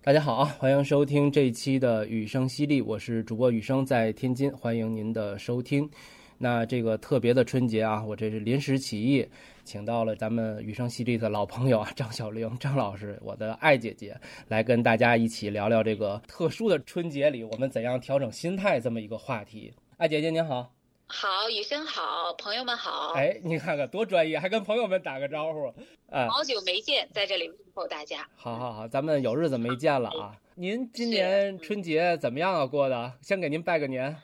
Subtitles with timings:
[0.00, 5.90] 大家好啊，欢迎收听这一期的雨声犀利，我是主播雨声，在天津，欢迎您的收听。
[6.38, 9.26] 那这个特别的春节啊，我这是临时起意，
[9.64, 14.16] 请到了咱们雨声犀利的老朋友啊，张小玲张老师，我的爱姐姐，
[14.46, 19.74] 来跟大家一起聊聊这个特殊的春节里我们怎样调整心态这么一个话题。
[19.96, 20.72] 爱姐姐您好，
[21.08, 23.12] 好，雨生好，朋友们好。
[23.16, 25.74] 哎，你看看多专业，还跟朋友们打个招呼。
[26.10, 28.28] 哎，好久没见，在这里问候大家。
[28.36, 30.36] 好好好，咱们有日子没见了啊。
[30.54, 32.66] 您今年春节怎么样啊？
[32.66, 33.14] 过的？
[33.22, 34.16] 先给您拜个年。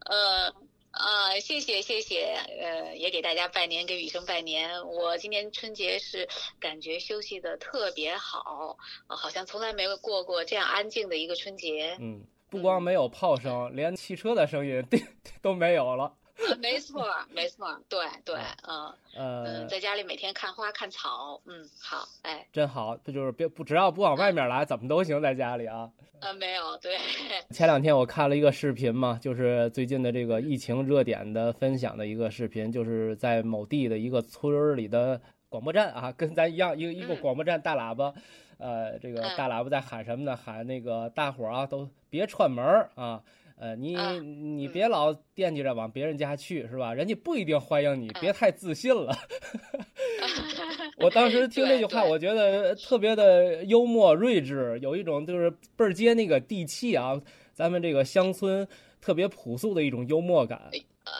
[0.00, 0.52] 呃。
[0.98, 4.88] 呃，谢谢谢谢，呃，也给大家拜年，给雨生拜年。
[4.88, 6.26] 我今年春节是
[6.58, 11.98] 感觉休息的特别好，好像从来没有过过这样安静的一个春节。
[12.00, 14.98] 嗯，不光没有炮声，连汽车的声音都
[15.50, 16.12] 都没有了。
[16.60, 18.36] 没错，没错，对对，
[18.68, 25.90] 嗯嗯，在家里每天看花看草，嗯，好，哎，真好，这就是别不只要不往外面来，怎么都行，在家里啊。
[26.20, 26.98] 呃，没有，对。
[27.50, 35.18] 前两天我看了一个视频嘛，就是最近的这个疫情热点的分享的一个视频，就是在某地的一个村儿里的
[35.48, 38.12] 广播站啊，跟咱一样，一个一个广播站大喇叭，
[38.58, 40.36] 呃，这个大喇叭在喊什么呢？
[40.36, 43.22] 喊那个大伙儿啊，都别串门儿啊。
[43.58, 46.92] 呃，你你别老惦记着往别人家去，是吧？
[46.92, 49.16] 人家不一定欢迎你，别太自信了。
[50.98, 57.18] 我当时听这句话，我觉得特别的幽默睿智，有一种就是倍儿接那个地气啊，
[57.54, 58.66] 咱们这个乡村
[59.00, 60.70] 特别朴素的一种幽默感。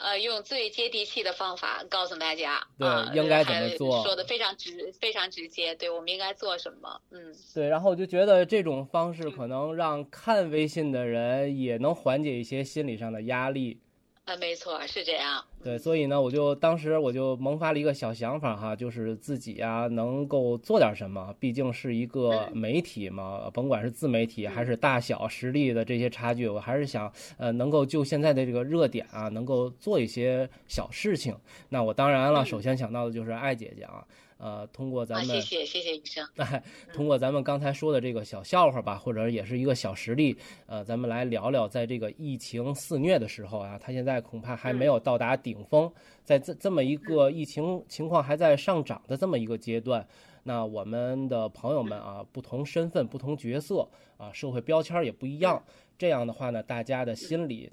[0.03, 5.73] 呃，用最接地气的方法告诉大家，对，应该怎么做，说的非常直，非常直接。
[5.75, 7.01] 对，我们应该做什么？
[7.11, 7.67] 嗯，对。
[7.69, 13.79] 然后我就觉得这种方式可能让看微信的人也能缓解一些心理上的压力。
[14.27, 15.41] 啊，没错，是这样。
[15.63, 31.33] 对，所以呢，我就当时我就萌发了一个小想法哈，就是自己呀能够做点什么，毕竟是一个媒体嘛，甭管是自媒体还是大小实力的这些差距，我还是想呃能够就现在的这个热点啊，能够做一些小事情。
[31.69, 34.05] 那我当然了，首先想到的就是艾姐姐啊。
[34.37, 40.37] 呃，通过咱们谢谢谢谢医生， 哎，通过咱们刚才说的这个小笑话吧，或者也是一个小实例，
[40.67, 45.91] 呃，咱们来聊聊，在这个疫情肆虐的时候啊，它现在恐怕还没有到达顶峰，
[46.23, 50.07] 在这这么一个疫情情况还在上涨的这么一个阶段，
[50.43, 55.63] 那我们的朋友们啊，不同身份、不同角色啊，社会标签也不一样，
[55.97, 57.71] 这样的话呢，大家的心理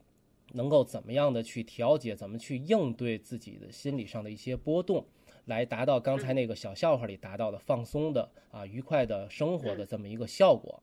[0.53, 5.05] 能够怎么样的去调节，怎么去应对自己的心理上的一些波动。
[5.47, 10.83] 来达到刚才那个小笑话里达到的放松的啊愉快的生活的这么一个效果，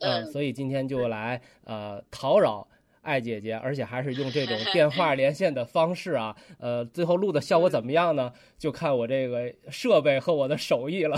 [0.00, 2.66] 嗯，所以今天就来呃讨扰。
[3.04, 8.32] 爱姐姐，而且还是用这种电话连线的方式啊，呃，最后录的效果怎么样呢？
[8.56, 11.14] 就看我这个设备和我的手艺了。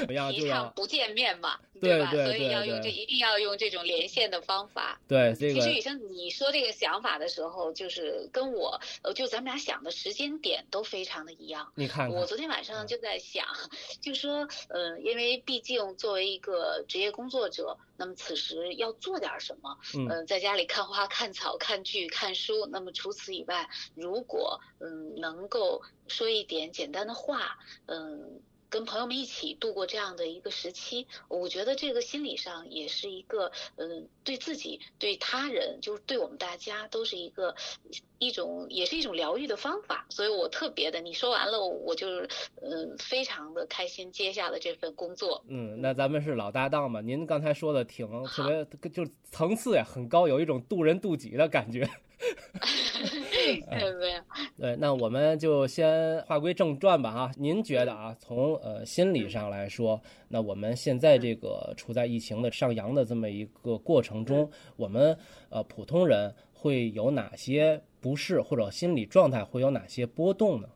[0.00, 0.30] 怎么样？
[0.30, 2.10] 就要不见面嘛，对吧？
[2.12, 5.00] 所以要用这，一定要用这种连线的方法。
[5.08, 5.54] 对，这个。
[5.54, 11.72] 其实雨生，你说这个想法的时候，就是跟我，呃，就咱们俩想的时间点都非常的一样。
[11.74, 13.44] 你看，我昨天晚上就在想，
[14.00, 17.76] 就说，呃，因为毕竟作为一个职业工作者。
[17.96, 19.78] 那么此时要做点什么？
[20.08, 22.66] 嗯，在家里看花、看草、看剧、看书。
[22.66, 28.40] 那么除此以外，如果嗯能够说一点简单的话，嗯。
[28.72, 37.54] 跟朋友们一起度过这样的一个时期，我觉得这个心理上也是一个，嗯，对自己、对他人，就是对我们大家都是一个
[38.18, 40.06] 一种，也是一种疗愈的方法。
[40.08, 42.06] 所以我特别的，你说完了，我就
[42.62, 45.44] 嗯，非常的开心接下了这份工作。
[45.48, 47.02] 嗯，那咱们是老搭档嘛？
[47.02, 48.42] 您刚才说的挺特
[48.80, 51.86] 别，就层次呀很高，有一种渡人渡己的感觉。
[53.70, 54.20] 没有，
[54.58, 57.32] 对，那我们就先话归正传吧，哈。
[57.36, 65.16] 您觉得啊，从呃心理上来说，那我们现在这个处在疫情的上扬的这么一个过程中，我们
[65.50, 70.68] 呃普通人会有哪些不适，或者心理状态会有哪些波动呢？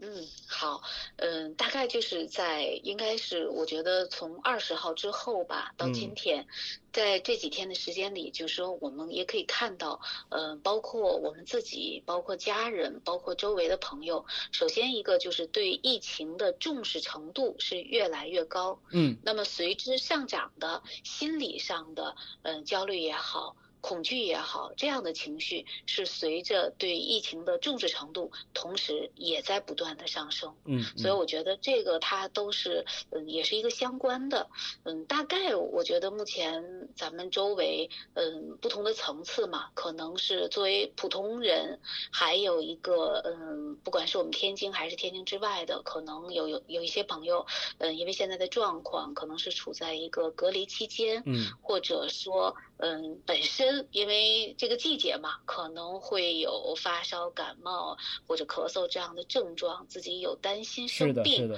[0.00, 0.80] 嗯，好，
[1.16, 6.46] 嗯，大概就是在应该是我觉得从二十号之后吧，到今天，
[6.92, 23.56] 在这几天的时间里，就是说我们也可以看到，嗯，包括我们自己，包括家人，包括周围的朋友，首先一个就是对疫情的重视程度是越来越高，嗯，那么随之上涨的心理上的，嗯，焦虑也好。
[23.80, 30.54] 恐惧也好，这样的情绪是随着对疫情的重视程度，同时也在不断的上升。
[30.64, 34.48] 嗯，所以我觉得这个它都是嗯，也是一个相关的。
[34.84, 41.78] 嗯，大概我觉得目前咱们周围嗯不同的层次嘛，可能是作为普通人，
[42.10, 47.46] 还有一个嗯，不管是我们天津还是天津之外的，可能有有有一些朋友，
[47.78, 52.56] 嗯，因为现在的状况可能是处在一个隔离期间，嗯，或者说。
[52.78, 57.96] 嗯，本身因为这个季节嘛，可能会有发烧、感冒
[58.26, 61.52] 或者咳嗽这样的症状，自己有担心生病。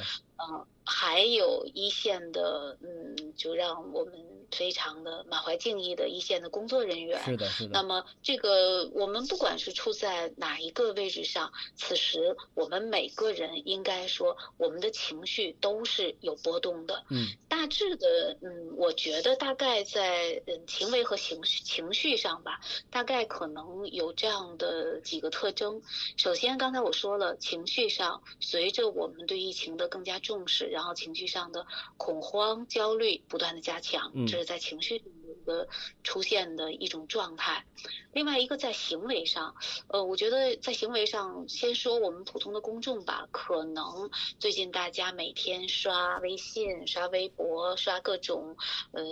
[0.49, 4.15] 嗯，还有一线的，嗯，就让我们
[4.51, 7.23] 非常的满怀敬意的一线的工作人员。
[7.23, 7.71] 是的，是的。
[7.73, 17.05] 那么，这个我们不管是处在哪一个位置上，此时我们每个人应该说，我们的情绪都是有波动的。
[17.11, 17.27] 嗯。
[17.49, 22.61] 大致的，嗯，我觉得大概在嗯行为和情绪情绪上吧，
[22.91, 25.83] 大概可能有这样的几个特征。
[26.17, 30.19] 首先，刚才我说了，情绪上随着我们对疫情的更加。
[30.30, 31.67] 重视，然后情绪上的
[31.97, 35.03] 恐慌、焦虑不断的加强，这是在情绪
[35.47, 35.69] 的
[36.03, 37.65] 出现的一种状态。
[38.13, 39.55] 另外一个在行为上，
[39.89, 48.57] 呃，我觉得在行为上，先说我们普通的公众吧，可能最近大家每天刷微信、刷微博、刷各种，
[48.93, 49.03] 呃。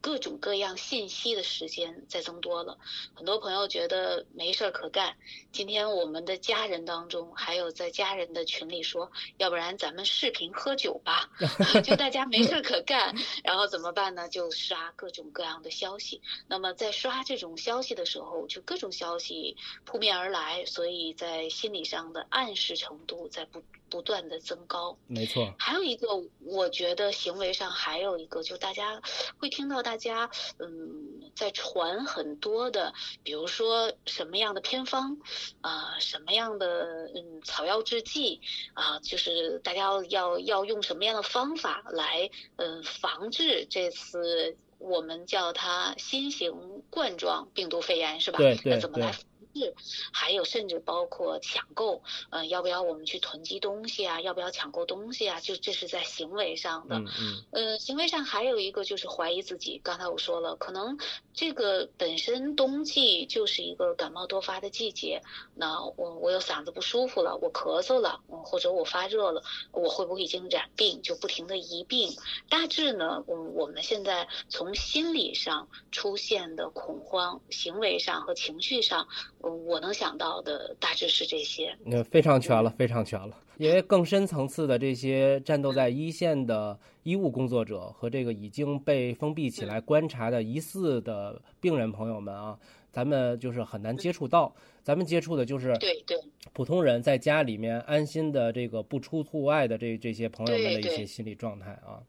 [0.00, 2.78] 各种各样信息的时间在增多了，
[3.14, 5.16] 很多朋友觉得没事儿可干。
[5.52, 11.30] 今天我们的家人当中，还有在家人的群里说，要不然咱们视频喝酒吧，
[11.82, 14.28] 就大家没事儿可干，然后怎么办呢？
[14.28, 16.22] 就刷各种各样的消息。
[16.46, 23.62] 那么在刷这种消息的时候，就各种消息扑面而来，所以在心理上的暗示程度在不。
[23.90, 25.54] 不断的增高，没错。
[25.58, 26.08] 还有一个，
[26.44, 29.00] 我觉得行为上还有一个，就大家
[29.38, 32.92] 会听到大家嗯在传很多的，
[33.22, 35.18] 比如说什么样的偏方
[35.60, 38.40] 啊，什么样的嗯草药制剂
[38.74, 48.38] 啊，就是大家要要要用什么样的方法来嗯防治这次我们叫它新型冠状病毒肺炎是吧？
[48.38, 49.12] 对对对。
[49.58, 49.74] 是，
[50.12, 54.20] 还有甚至包括抢购，嗯，要不要我们去囤积东西啊？
[54.20, 55.40] 要不要抢购东西啊？
[55.40, 59.80] 就这是在行为上的，嗯嗯，呃，行为上还有一个就是怀疑自己。
[59.82, 60.98] 刚才我说了，可能
[61.34, 65.22] 这个本身冬季就是一个感冒多发的季节，
[65.54, 71.02] 那我我有嗓子不舒服了，我咳嗽了，或者我发热了，我会不会已经染病？
[71.02, 72.16] 就不停的疑病。
[72.48, 79.08] 大致呢，我，我们现在从心理上出现的恐慌，行为上和情绪上。
[79.48, 83.36] 我能想到的大致是这些，那非常全了，非常全了。
[83.56, 92.56] 因为更深层次的这些战斗在一线的医务工作者和这个已经被封闭起来观察的疑似的病人朋友们啊，
[92.92, 94.54] 咱们就是很难接触到。
[94.84, 96.16] 咱们接触的就是对对
[96.54, 102.00] 普通人在家里面安心的这个不出户外的这这些朋友们的一些心理状态啊。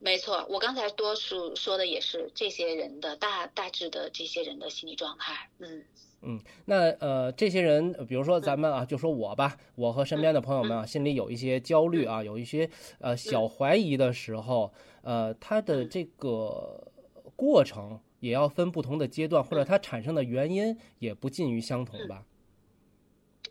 [0.00, 5.48] 没错，我刚才多数说的也是这些人的大大致的这些人的心理状态。
[5.60, 5.84] 嗯
[6.22, 12.68] 嗯，那呃，这些人，比如说咱们啊，就说我吧，我和身边的朋友们啊，心里有一些焦虑啊，有一些
[12.98, 14.70] 呃小怀疑的时候，
[15.02, 16.86] 呃，他的这个
[17.36, 22.24] 过程也要分不同的阶段，或者它产生的原因也不尽于相同吧。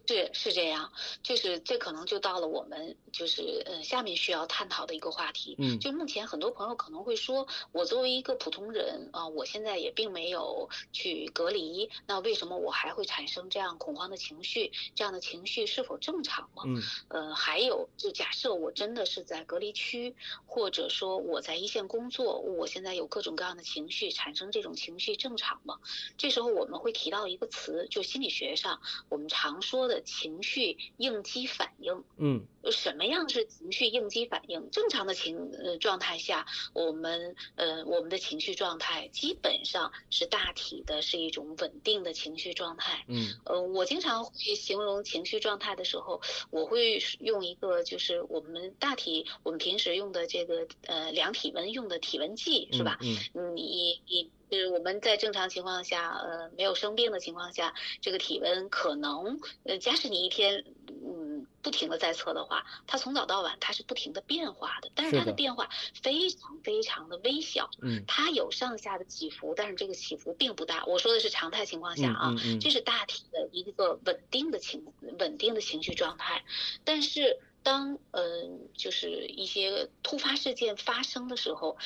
[0.10, 0.92] 是是这样，
[1.22, 5.56] 就是这可能就到了我们就是呃下面需要探讨的一个话题。
[5.60, 14.72] 嗯，就目前很多朋友可能会说，我作为一个普通人啊，我现在也并没有去隔离，那为什么我还会产生这样恐慌的情绪？
[14.96, 16.64] 这样的情绪是否正常吗？
[16.66, 20.16] 嗯，呃，还有就假设我真的是在隔离区，
[20.48, 25.78] 或者说我在一线工作，我现在有各种各样的情绪，产生这种情绪正常吗？
[26.18, 29.99] 这时候我们会提到一个词，就心理学上我们常说的。
[30.02, 34.70] 情绪应激反应，嗯，什么样是情绪应激反应？
[34.72, 52.98] 正常的情呃状态下，我们呃我们的情绪状态基本上是大体的是一种稳定的情绪状态，嗯，呃，我经常会形容情绪状态的时候，我会用一个就是我们大体我们平时用的这个呃量体温用的体温计是吧？
[53.34, 54.32] 嗯，你你。
[54.50, 65.70] 就是我们在正常情况下，呃，没有生病的情况下，这个体温可能，呃，假使你一天，嗯，不停的在测的话，它从早到晚它是不停的变化的，但是它的变化
[66.02, 70.84] 非常非常的微小，嗯，它有上下的起伏，但是这个起伏并不大。
[70.86, 74.84] 我说的是常态情况下啊，这是大体的一个稳定的情
[75.20, 76.44] 稳定的情绪状态，
[76.84, 81.78] 但是当嗯，就是一些突发事件发生的时候。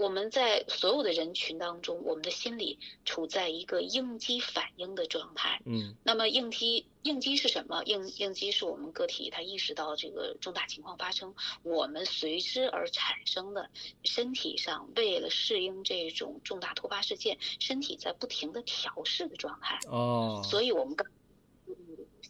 [0.00, 5.60] 我们在所有的人群当中，我们的心理处在一个应激反应的状态。
[5.66, 7.82] 嗯，那么应激应激是什么？
[7.84, 13.68] 应应激是我们个体他意识到这个重大情况发生，我们随之而产生的
[14.02, 19.78] 身体上为了适应这种重大突发事件，身体在不停的调试的状态。
[19.86, 21.06] 哦，所以我们刚。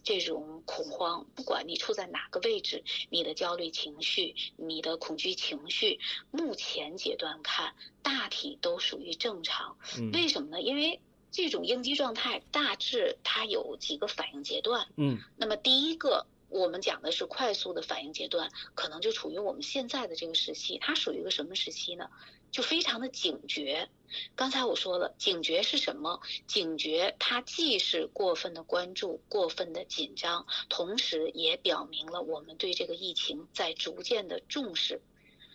[0.03, 5.99] 这种恐慌，不管你处在哪个位置，你的焦虑情绪、你的恐惧情绪，
[6.31, 9.77] 目前阶段看大体都属于正常。
[10.13, 10.61] 为什么呢？
[10.61, 10.99] 因为
[11.31, 14.87] 这种应激状态大致它有几个反应阶段。
[14.97, 16.25] 嗯，那么第一个。
[16.53, 20.77] 我们讲的是快速的反应阶段，可能就处于我们现在的这个时期。
[20.79, 22.09] 它属于一个什么时期呢？
[22.51, 23.89] 就非常的警觉。
[24.35, 26.19] 刚才我说了，警觉是什么？
[26.45, 35.01] 警觉它既是过分的关注、过分的紧张，同时也表明了我们对这个疫情在逐渐的重视。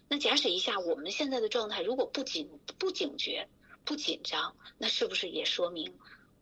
[0.09, 2.49] 那假使一下，我们现在的状态如果不警
[2.79, 3.49] 不警觉、
[3.85, 5.93] 不紧张，那是不是也说明？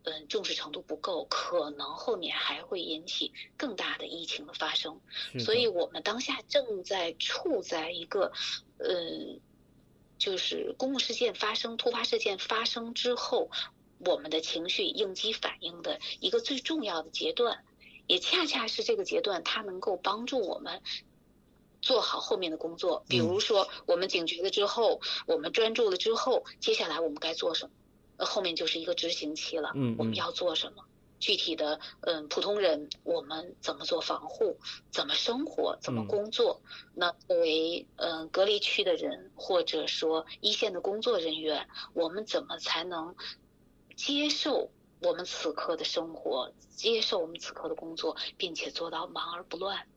[0.07, 5.01] 嗯，重视程度不够，可能后面还会引起更大的疫情的发生。
[5.39, 8.31] 所以我们当下正在处在一个，
[8.77, 9.39] 呃，
[10.25, 13.51] 就是公共事件发生、突发事件发生之后，
[13.99, 17.63] 我们的情绪应激反应的一个最重要的阶段，
[18.07, 20.81] 也恰恰是这个阶段，它能够帮助我们
[21.79, 23.05] 做好后面的工作。
[23.07, 27.69] 比如说，我们警觉了之后，我们专注了之后，接下来我们该做什
[28.17, 28.25] 么？
[28.25, 30.83] 后面就是一个执行期了，嗯，我们要做什么？
[31.19, 34.57] 具体的，嗯，普通人我们怎么做防护？
[34.91, 35.77] 怎么生活？
[35.81, 36.61] 怎么工作？
[36.93, 43.15] 那作为嗯隔离区的人，或者说一线的工作人员，我们怎么才能
[43.95, 44.69] 接受
[45.01, 49.87] 我们此刻的生活，接受我们此刻的工作，并且做到忙而不乱？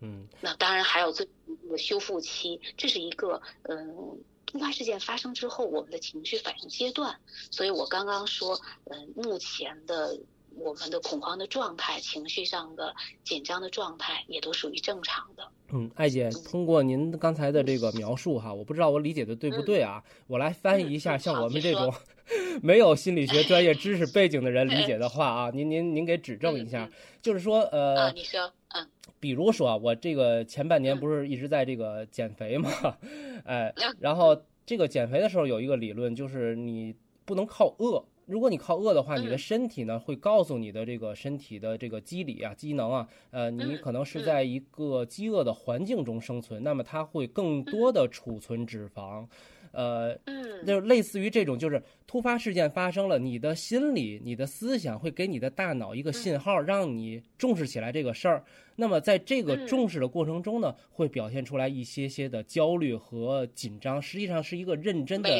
[0.00, 4.22] 嗯，那当然还有最一个修复期，这是一个嗯。
[4.48, 10.16] 突发事件发生之后，我们的情绪反应阶段，所以我刚刚说，嗯，目前的
[10.58, 12.94] 我们的恐慌的状态、情绪上的
[13.24, 15.46] 紧张的状态，也都属于正常的。
[15.72, 20.02] 嗯，艾姐，通过您刚才的这个描述哈，我不知道我理解的对不对啊？
[20.26, 21.92] 我来翻译一下，像我们这种
[22.62, 26.88] 没有心理学专业知识背景的人理解的话啊，您您您给指正一下，
[27.20, 32.70] 就是说，呃，你说，嗯，比如说我这个前半年不是一直在这个减肥嘛，
[33.44, 36.94] 哎，然后这个减肥的时候有一个理论，就是你
[37.24, 38.04] 不能靠饿。
[38.26, 49.24] 如果你靠饿的话，你的身体呢会告诉你的这个身体的这个机理啊、机能啊，呃，你可能是在一个饥饿的环境中生存，那么它会更多的储存脂肪，
[49.70, 50.18] 呃，
[50.66, 58.44] 就类似于这种，就是突发事件发生了，你的心理、你的思想会给你的大脑一个信号，让你重视起来这个事儿。
[58.74, 65.30] 那么在这个重视的过程中呢，会表现出来一些些的焦虑和紧张，实际上是一个认真的、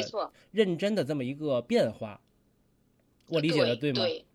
[0.51, 2.21] 认真的这么一个变化。
[3.27, 4.01] 我理解的对吗？
[4.03, 4.25] 对，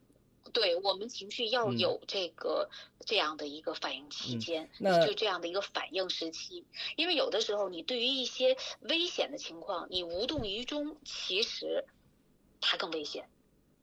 [0.52, 2.68] 对我们情绪要有这个
[3.06, 4.68] 这样的一个反应期间，
[5.06, 6.64] 就这样的一个反应时期。
[6.96, 11.84] 因为有的时候，你对于一些危险的情况，你无动于衷，其实
[12.60, 13.24] 它更危险。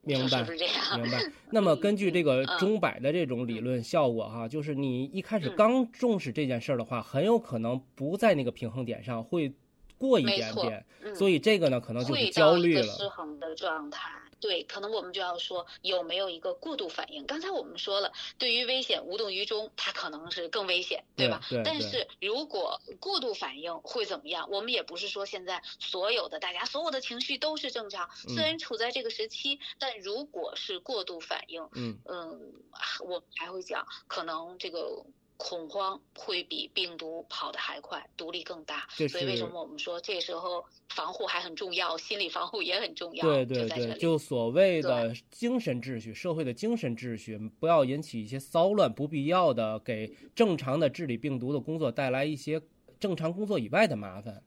[0.02, 1.02] 明白，是这样。
[1.02, 1.32] 明白。
[1.52, 9.54] 那么根据这个钟摆的这种理论效果哈，就是你一开始刚重视这件事儿的话，很有可能不在那个平衡点上，会
[9.98, 10.86] 过一点点。
[11.16, 12.84] 所以这个呢，可能就是焦虑了。
[12.84, 14.19] 失衡的状态。
[14.40, 17.26] 对，可能我们就要说有没有一个过度反应。
[17.26, 21.42] 刚才我们说了，对于危险无动于衷，它可能是更危险，对吧？
[21.64, 24.50] 但是如果过度反应会怎么样？
[24.50, 32.54] 我们也不是说现在所有的大家所有的情绪都是正常，虽然处在这个时期，但如果是过度反应，嗯嗯，
[33.02, 35.06] 我还会讲，可能这个。
[35.40, 38.86] 恐慌会比病毒跑得还快，毒力更大。
[38.90, 43.26] 所以为什么我们说这时候防护还很重要，心理防护也很重要。
[43.26, 52.62] 对对对，就所谓的精神秩序，社会的精神秩序，不要引起一些骚乱，不必要的给正常的治理病毒的工作带来一些
[53.00, 54.44] 正常工作以外的麻烦。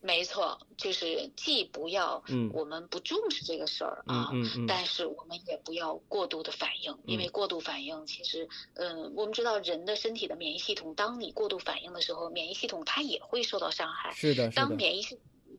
[0.00, 4.30] 没错，就是既不要我们不重视这个事儿啊，
[4.68, 14.12] 但是我们也不要过度的反应，因为过度反应其实，嗯，我们知道人的身体的免疫系统，当你过度反应的时候，免疫系统它也会受到伤害。
[14.12, 15.18] 是的，当免疫系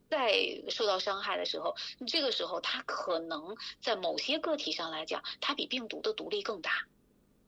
[0.10, 1.76] 在受到伤害的时候，
[2.08, 6.72] 这个时候它可能在某些个体上来讲，它比病毒的毒力更大。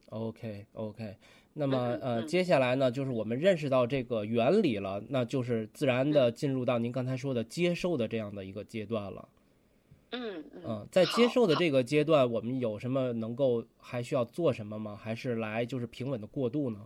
[0.10, 1.18] OK，OK。
[1.54, 9.28] 那么，呃，接下来呢，就是我们认识到这个原理了，那就是自然的进入到您刚才说的接受的这样的一个阶段了。
[10.12, 14.96] 嗯嗯，在接受的这个阶段，我们有什么能够还需要做什么吗？
[14.96, 16.80] 还是来就是平稳的过渡呢？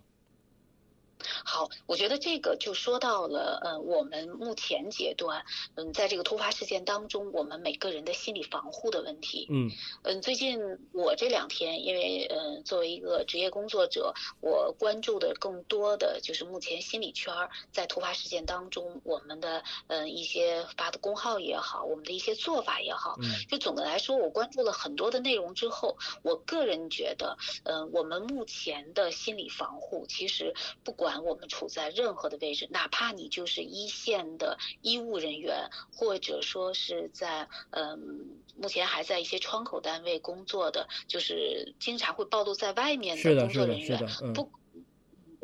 [1.44, 5.44] 好，我觉得这个就说到了，呃，我们目前阶段，
[5.76, 9.48] 嗯，在这个突发事件当中，我们每个人的心理防护的问题。
[9.50, 9.72] 嗯
[10.04, 10.60] 嗯，最近
[10.92, 30.54] 我这两天，因为呃，作为一个职业工作者，我关注的更多的就是目前心理圈儿在突发事件当中，我们的呃一些发的公号也好，我们的一些做法也好，嗯，就总的来说，我关注了很多的内容之后，我个人觉得，呃，我们目前的心理防护，其实
[30.84, 31.36] 不管我。
[31.36, 44.00] 我们处在任何的位置，哪怕你就是一线的医务人员，或者说是在嗯，目前还在一些窗口单位工作的，就是经常会暴露在外面的工作人员，
[44.34, 44.50] 不。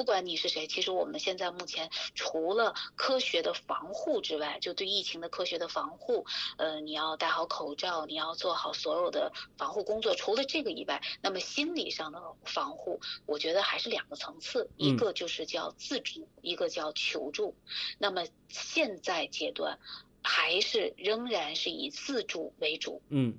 [0.02, 6.26] 不管你是谁，其实我们现在目前除了科学的防护之外，就对疫情的科学的防护，
[6.58, 10.16] 呃，你要戴好口罩，你要做好所有的防护工作。
[10.16, 17.54] 除了这个以外，那么心理上的防护，我觉得还是两个层次，一个就是叫自助，一个叫求助。
[18.00, 19.78] 那么现在阶段，
[20.24, 23.04] 还是仍然是以自助为主。
[23.10, 23.38] 嗯。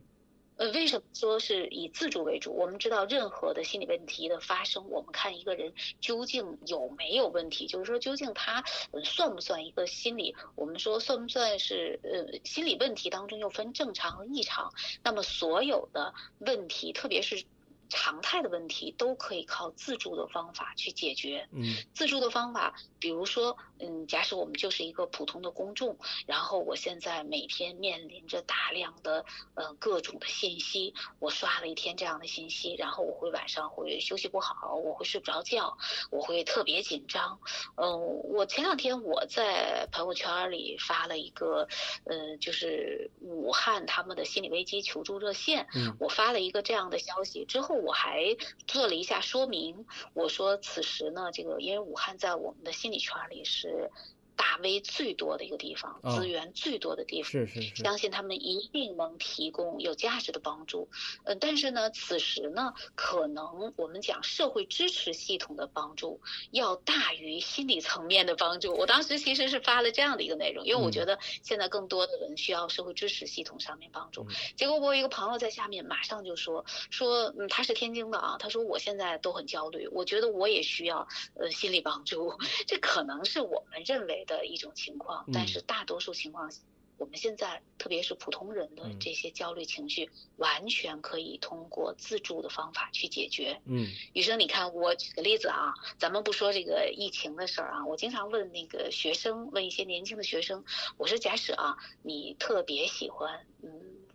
[0.57, 2.53] 呃，为什么说是以自主为主？
[2.55, 8.63] 我们知道，任何的心理问题的发生，我们看一个人究竟有没有问题，就是说，究竟他
[9.03, 10.37] 算不算一个心理？
[10.55, 14.73] 我们说算不算是呃心理问题当中又分正常和异常？
[15.03, 17.45] 那么所有的问题，特别是。
[17.89, 21.47] 常态的问题都可以靠自助的方法去解决。
[21.53, 35.77] 嗯，自助的方法，比如说，嗯，假使我们就是一个普通的公众，然后我现在每天面临着大量的呃各种的信息，我刷了一天这样的信息，然后我会晚上会休息不好，我会睡不着觉，
[36.11, 37.39] 我会特别紧张。
[37.77, 38.01] 嗯，
[38.33, 41.69] 我前两天我在朋友圈里发了一个，
[42.05, 47.82] 呃，就是武汉他们的心理危机求助热线，嗯，我发了一个这样的消息之后。
[47.83, 48.37] 我还
[48.67, 49.85] 做了一下说明，
[50.15, 53.91] 我说此时呢，这个因为武汉在我们的心理圈里是。
[54.37, 60.89] 大 V 最多的一个地方，资源最多的地方，是是是，相信他们一定能提供有价值的帮助。
[61.25, 66.21] 呃，但是呢，此时呢，可能我们讲社会支持系统的帮助
[66.51, 68.75] 要大于心理层面的帮助。
[68.75, 74.27] 我当时其实是发了这样的一个内容，因为我觉得现在更多的人需要社会支持系统上面帮助。
[74.57, 82.33] 结果我有一个朋友在下面马上就说说，嗯，他是天津的啊，他说我现在都很焦虑，我觉得我也需要呃心理帮助。
[82.67, 84.22] 这可能是我们认为。
[84.25, 86.51] 的一种情况，但是大多数情况，
[86.99, 93.61] 我们现在特别是普通人的这些焦虑情绪，完全可以通过自助的方法去解决。
[93.65, 100.65] 嗯，雨生，你看，我举个例子啊，咱们不说这个疫情的事儿啊，我经常问那个学生，问一些年轻的学生，
[100.97, 103.71] 我说，假使啊，你特别喜欢嗯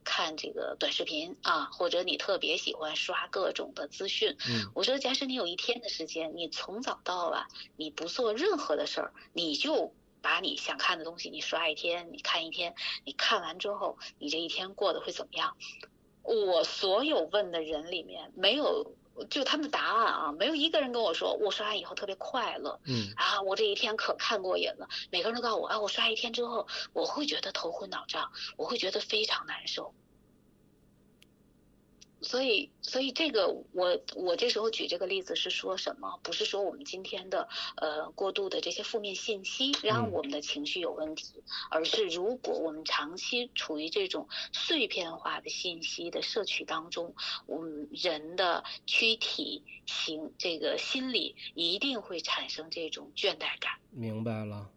[0.08, 15.58] 看这个短视频啊，或者你特别喜欢刷各种的资讯，嗯，我说，假使你有一天的时间，你从早到晚你不做任何的事儿，你就把你想看的东西，你刷一天，你看一天，你看完之后，你这一天过得会怎么样？
[16.24, 18.94] 我所有问的人里面，没有
[19.26, 24.88] 就他们的答案啊，没有一个人跟我说我刷完以后特别快乐，嗯啊，我这一天可看过瘾了。
[25.10, 29.94] 每个人都告诉我，啊，我刷一天之后，我会觉得头昏脑胀，我会觉得非常难受。
[32.22, 36.20] 所以，所以这个我我这时候举这个例子是说什么？
[36.24, 53.74] 不是说我们今天的呃过度的这些负面信息让我们的情绪有问题，而是如果我们长期处于这种碎片化的信息的摄取当中，我们人的躯体形这个心理一定会产生这种倦怠感。
[53.92, 54.70] 明白了。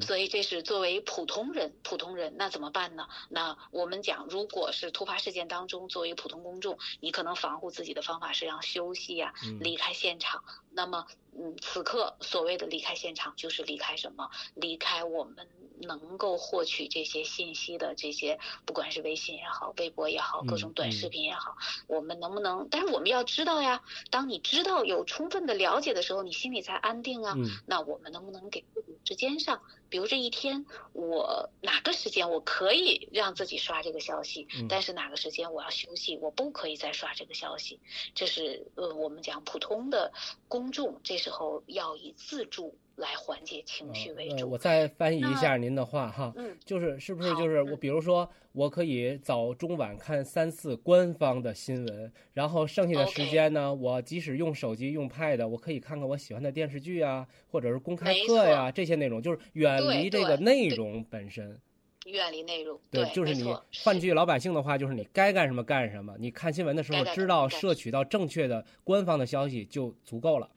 [0.00, 3.06] 所以这是作为普通人，普通人那怎么办呢？
[3.28, 10.42] 那我们讲，如果是突发事件当中，作为普通公众，你可能防护自己的方法是让休息呀，离开现场。
[10.74, 11.06] 那么，
[11.36, 14.30] 嗯，此刻所谓的离开现场，就是离开什么？
[14.54, 15.48] 离开我们
[15.80, 21.56] 能够获取这些信息的这些，不管是微信也好，微博也好，各种短视频也好，
[21.86, 22.68] 我们能不能？
[22.70, 27.36] 但是我们要知道呀，当你知道有充分的了解的时候，你心里才安定啊。
[27.66, 28.64] 那我们能不能给
[29.04, 29.62] 时间上？
[29.92, 37.78] 比如这一天，我哪个时间我可以让自己刷这个消息，但是哪个时间我要休息，我不可以再刷这个消息。
[38.14, 40.10] 这是呃，我们讲普通的
[40.48, 44.50] 公众，这时候要以自助来缓解情绪为主。
[44.50, 59.82] 我再翻译一下您的话哈，嗯，就是是不是就是我，比如说我可以早中晚看三次官方的新闻，然后剩下的时间呢，我即使用手机用 Pad，我可以看看我喜欢的电视剧啊，或者是公开课呀这些内容，就是远。
[59.92, 61.60] 离这个内容本身，
[62.06, 66.14] 远离内容，对，就是你换句老百姓的话，就是你该干什么干什么。
[66.18, 70.48] 你看新闻的时候，知道摄取到正确的官方的消息就足够了。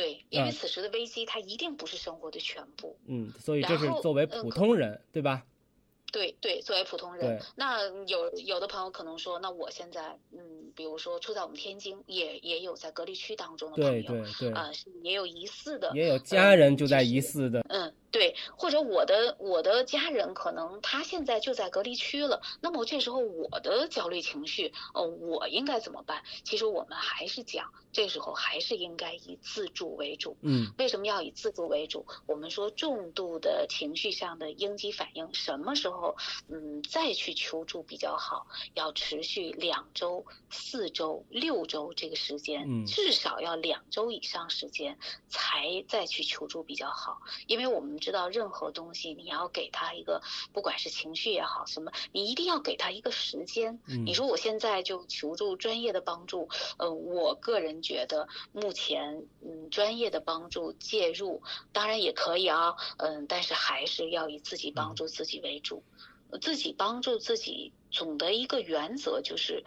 [0.00, 2.96] 对，因为此时的危机它一定不是生活的全部。
[3.06, 5.44] 嗯，所以这是作为普通人，对吧？
[6.12, 14.70] 对对，作为普通人，那有有的朋友可能说，那我现在，嗯，比如说住在我们天津，也也有在隔离区当中的朋友，对对对，啊，
[15.02, 17.92] 也有疑似的，也有家人就在疑似的，嗯。
[18.12, 26.20] 对，或者我的我的家人可能他现在就在隔离区了，那么这时候我的焦虑情绪，哦，我应该怎么办？
[26.42, 30.36] 其实我们还是讲，这时候还是应该以自助为主。
[30.42, 32.04] 嗯，为什么要以自助为主？
[32.26, 35.99] 我们说重度的情绪上的应激反应，什么时候
[36.48, 38.46] 嗯再去求助比较好？
[38.74, 48.00] 要持续两周、四周、六周这个时间，至少要两周以上时间才再去求助比较好，因为我们。
[48.00, 50.22] 知道任何东西，你要给他一个，
[50.54, 53.78] 不管是情绪也好，什么，你一定要给他一个时间。
[53.84, 65.82] 你说我现在就求助专业的帮助，呃，我个人觉得目前，嗯，专业的帮助介入当然也可以啊，嗯，但是还是要以自己帮助自己为主，
[66.38, 69.64] 自己帮助自己，总的一个原则就是。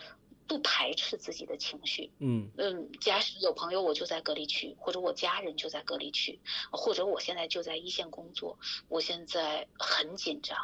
[0.53, 6.39] 不排斥自己的情绪，嗯嗯，假使有朋友我就在隔离区，或者我家人就在隔离区，
[6.71, 10.55] 或者我现在就在一线工作，我现在很紧张，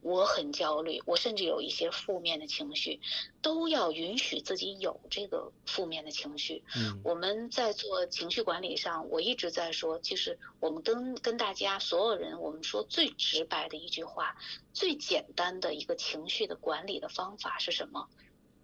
[0.00, 3.00] 我很焦虑，我甚至有一些负面的情绪，
[3.42, 6.64] 都要允许自己有这个负面的情绪。
[6.74, 14.38] 嗯，我们在做情绪管理上，我一直在说，其实我们跟跟大家所有人，我们说最直白的一句话，
[14.72, 18.08] 最简单的一个情绪的管理的方法是什么？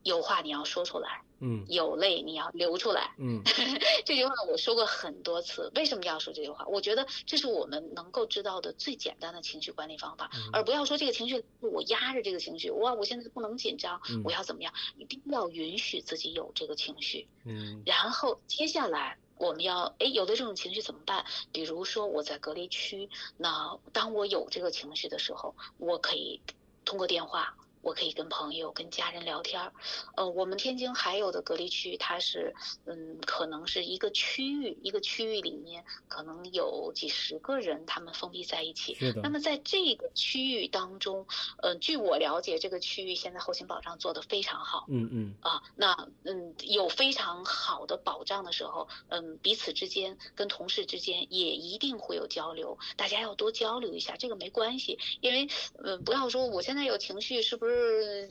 [0.03, 3.43] 有话你要说出来，嗯，有泪你要流出来，嗯，
[4.07, 5.71] 这句话我说过很多次。
[5.75, 6.65] 为什么要说这句话？
[6.67, 14.73] 我觉得这是我们能够知道的最简单的情绪管理方法，而不要说这个情绪我压着这个情绪，哇，我现在不能紧张，我要怎么样？
[14.97, 21.25] 一定要允许自己有这个情绪，嗯，然后接下来我们要，哎，有的这种情绪怎么办？
[21.53, 26.41] 比如说我在隔离区，那当我有这个情绪的时候，我可以
[26.87, 27.55] 通过电话。
[27.83, 29.73] 我可以跟朋友、跟家人聊天儿，
[30.17, 38.97] 呃，我们天津还有的隔离区，它是，嗯，可能是一个区域，一个区域里面可能有几十个人，他们封闭在一起。
[39.23, 41.27] 那么在这个区域当中，
[41.63, 44.85] 呃，据我了解，这个区域现在后勤保障做得非常好。
[44.89, 45.35] 嗯嗯。
[45.41, 55.49] 啊，那嗯，有非常好的保障的时候，嗯，彼此之间跟同事之间也一定会有交流，大家要多交流一下，这个没关系，因为，
[55.83, 57.70] 嗯，不要说我现在有情绪，是不是？
[57.71, 58.31] 是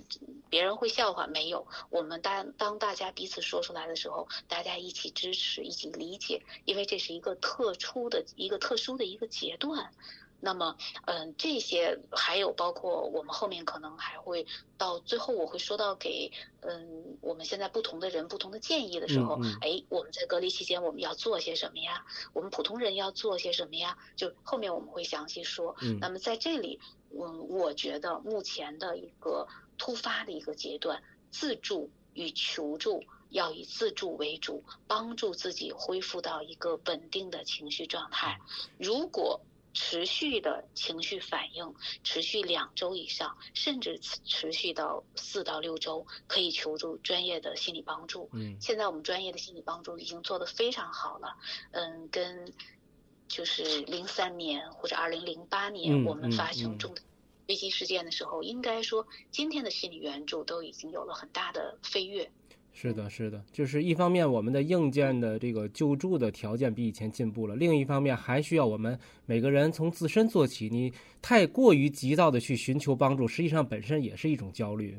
[0.50, 1.66] 别人会笑话，没有。
[1.90, 9.92] 我们当当大家彼此说出来的时候，大家一起支持，一起理解，因为这是一个特殊的一个特殊的一个阶段。
[10.40, 14.46] 那么，嗯，这些还有包括我们后面可能还会
[14.78, 22.06] 到最后，我会说到给嗯我们现在不同的人不同的建议的时候，哎，我们在隔离期间我们要做些什么呀？
[22.34, 23.98] 我们普通人要做些什么呀？
[24.16, 25.76] 就后面我们会详细说。
[26.00, 26.80] 那么在这里。
[27.12, 29.48] 嗯，我觉得目前的一个
[29.80, 38.40] 突发的一个阶段，自助与求助要以自助为主，帮助自己恢复到一个稳定的情绪状态。
[38.78, 39.42] 如果
[39.82, 48.30] 持续的情绪反应持续两周以上，甚至持续到四到六周，可以求助专业的心理帮助。
[48.34, 51.38] 嗯，现在我们专业的心理帮助已经做得非常好了。
[51.72, 52.54] 嗯，跟。
[53.30, 56.96] 就是零三年或者二零零八年，我们发生重
[57.48, 62.32] 危机事件的时候，应该说今天的心理援助都已经有了很大的飞跃。
[62.82, 70.70] 是的，是的，就是一方面我们的硬件的这个救助的条件比以前进步了，另一方面还需要我们每个人从自身做起。
[70.70, 70.90] 你
[71.22, 74.98] 太过于急躁的去寻求帮助，实际上本身也是一种焦虑。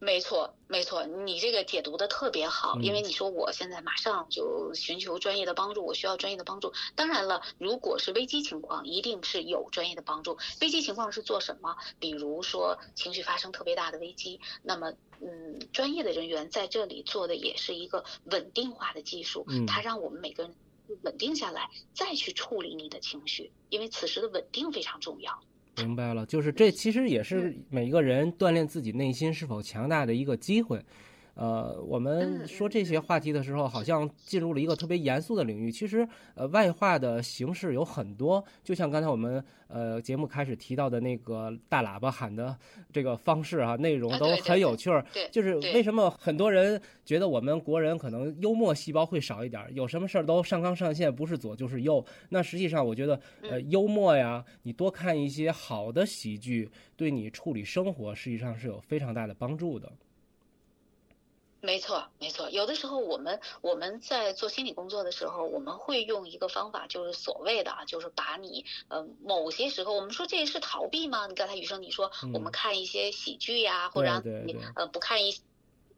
[0.00, 6.72] 没错，没错，你这个解读的特别好，因为你说我现在马上就寻求专业的帮助，我需要专业的帮助。
[6.94, 10.38] 当然了，如果是危机情况，一定是有专业的帮助。
[10.60, 11.76] 危机情况是做什么？
[11.98, 20.54] 比如说情绪发生特别大的危机，那么嗯，专业的人员在这里做的也是一个稳定化的技术，它让我们每个人
[21.02, 25.40] 稳定下来，再去处理你的情绪，因为此时的稳定非常重要。
[25.78, 30.80] 明白了，就是这其实也是每一个人锻炼自己内心是否强大的一个机会。
[31.38, 35.70] 呃，我们说这些话题的时候，好像进入了一个特别严肃的领域。
[35.70, 42.58] 其实，呃，外化的形式有很多，就像刚才我们呃节目开始提到的那个大喇叭喊的
[42.92, 45.06] 这个方式啊，内容都很有趣儿。
[45.30, 52.04] 就是为什么很多人觉得我们国人可能幽默细胞会少一点，有什么事儿都上纲上线，不是左就是右。
[52.30, 59.88] 那实际上，我觉得呃，幽默呀，你多看一些好的喜剧，对你处理生活实际上是有非常大的帮助的。
[61.60, 62.50] 没错，没错。
[62.50, 71.26] 有的时候我们我们在做心理工作的时候，我们会用一个方法，就是所谓的啊，就是把你呃某些时候，我们说这是逃避吗？
[71.26, 75.34] 你刚才雨生你说我们看一些喜剧呀，或者你呃不看一。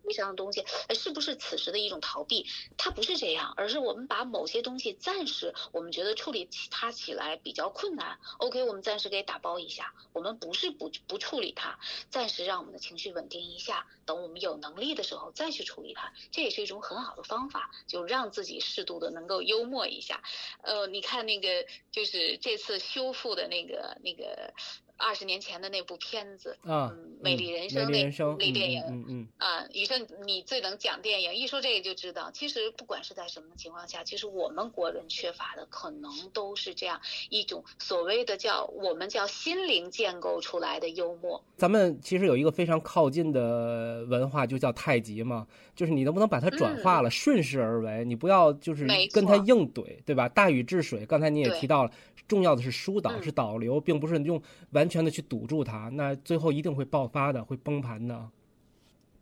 [0.04, 2.46] 悲伤的东西，是不是此时的一种逃避？
[2.76, 8.18] 它不是这样，而是我们把某些东西暂时，我们觉得处理它起来比较困难。
[8.38, 9.92] OK，我们暂时给打包一下。
[10.12, 11.78] 我们不是不不处理它，
[12.10, 16.12] 暂时让我们的情绪稳定一下，等我们有能力的时候再去处理它。
[16.32, 20.22] 这也是一种很好的方法，就让自己适度的能够幽默一下。
[20.62, 24.52] 呃，你看那个，就是这次修复的那个那个。
[25.00, 28.04] 二十年前的那部片子啊，美丽人生那
[28.38, 41.42] 那电影，嗯嗯啊，雨生你最能讲电影，一说这个就知道，其实不管是在什么情况下，其实我们国人缺乏的可能都是这样一种所谓的叫我们叫心灵建构出来的幽默。
[41.56, 50.28] 咱们其实有一个非常靠近的文化，就叫太极嘛，就是你能不能把它转化了，顺势而为，你不要就是跟他硬怼，对吧？
[50.28, 51.90] 大禹治水，刚才你也提到了。
[52.28, 58.30] 重要的是疏导，是导流，并不是用完全的去堵住它，那最后一定会爆发的，会崩盘的。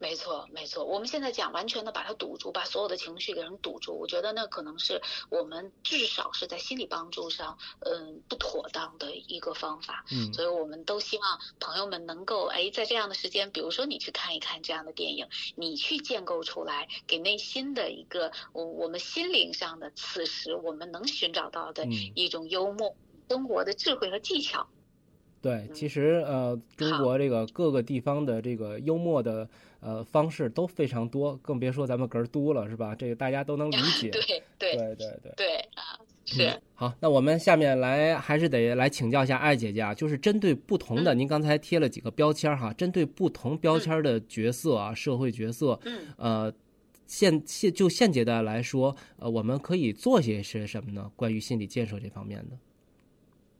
[0.00, 0.84] 没错，没错。
[0.84, 10.04] 我们现在讲完全的把它堵住，把所有的情绪给人堵住，我觉得那可能是我们至少是在心理帮助上，嗯，不妥当的一个方法。
[10.12, 15.26] 嗯，所以我们都希望朋友们能够，哎，在这样的时间，比如说你去看一看这样的电影，
[15.56, 22.94] 你去建构出来，给内心的一个，我我们心灵上的，此时我们能寻找到的一种幽默、
[23.28, 24.68] 生活的智慧和技巧。
[25.40, 29.48] 对，其实呃，中国这个各个地方的这个幽默的
[29.80, 32.94] 呃方式都非常多，更别说咱们哏儿都了，是吧？
[32.94, 34.10] 这个大家都能理解。
[34.10, 36.60] 对对对对对对啊，是。
[36.74, 46.52] 好，那我们下面来还是得来请教一下艾姐姐啊，就是针对不同的，您刚才贴了几个标签哈，针对不同标签的角色啊，社会角色，嗯，呃，
[47.06, 51.10] 现现就现阶段来说，呃，我们可以做些些什么呢？
[51.14, 52.56] 关于心理建设这方面的。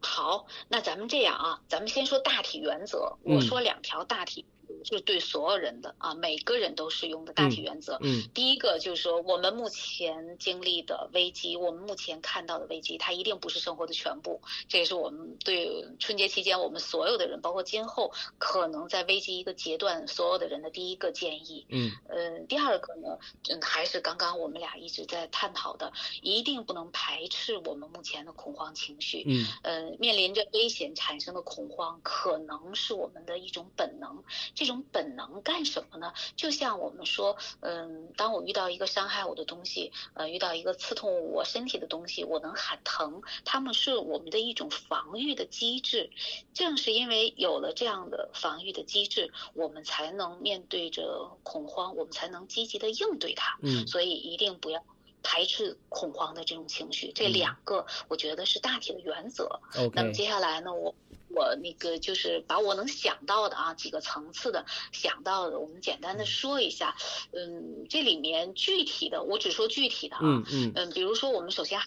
[0.01, 3.17] 好，那咱们这样啊，咱们先说大体原则。
[3.25, 4.47] 我说两条大体。
[4.85, 7.99] 是对所有人的啊，每个人都适用的大体原则。
[8.01, 14.41] 嗯，第一个就是说，我们目前经历的危机，我们目前看到的危机，它一定不是生活的全部。
[14.69, 21.67] 这也是我们对春节期间我们所有的人，包括今后可能在危机一个阶段所有的人的第一个建议。
[21.69, 23.19] 嗯，呃，第二个呢，
[23.51, 29.25] 嗯，还是刚刚我们俩一直在探讨的，一定不能排斥我们目前的恐慌情绪。
[29.27, 34.23] 嗯，呃，面临着危险产生的恐慌，可能是我们的一种本能。
[34.59, 36.13] 这种本能干什么呢？
[36.35, 46.11] 就像我们说，嗯，当我遇到一个伤害我的东西，呃，遇到一个刺痛我身体的东西，我能喊疼，他们是我们的一种防御的机制。
[46.55, 53.61] 正是因为有了这样的防御的机制，我们才能面对着恐慌，我们才能积极的应对它。
[53.63, 54.83] 嗯，所以一定不要
[55.23, 57.13] 排斥恐慌的这种情绪。
[57.13, 59.61] 这两个，我觉得是大体的原则。
[59.95, 60.95] 那么接下来呢，我。
[61.31, 66.97] 我那个就是把我能想到的啊几个层次的想到的，我们简单的说一下。
[67.33, 70.23] 嗯，这里面具体的我只说具体的啊。
[70.23, 70.73] 嗯嗯。
[70.75, 71.79] 嗯，比如说我们首先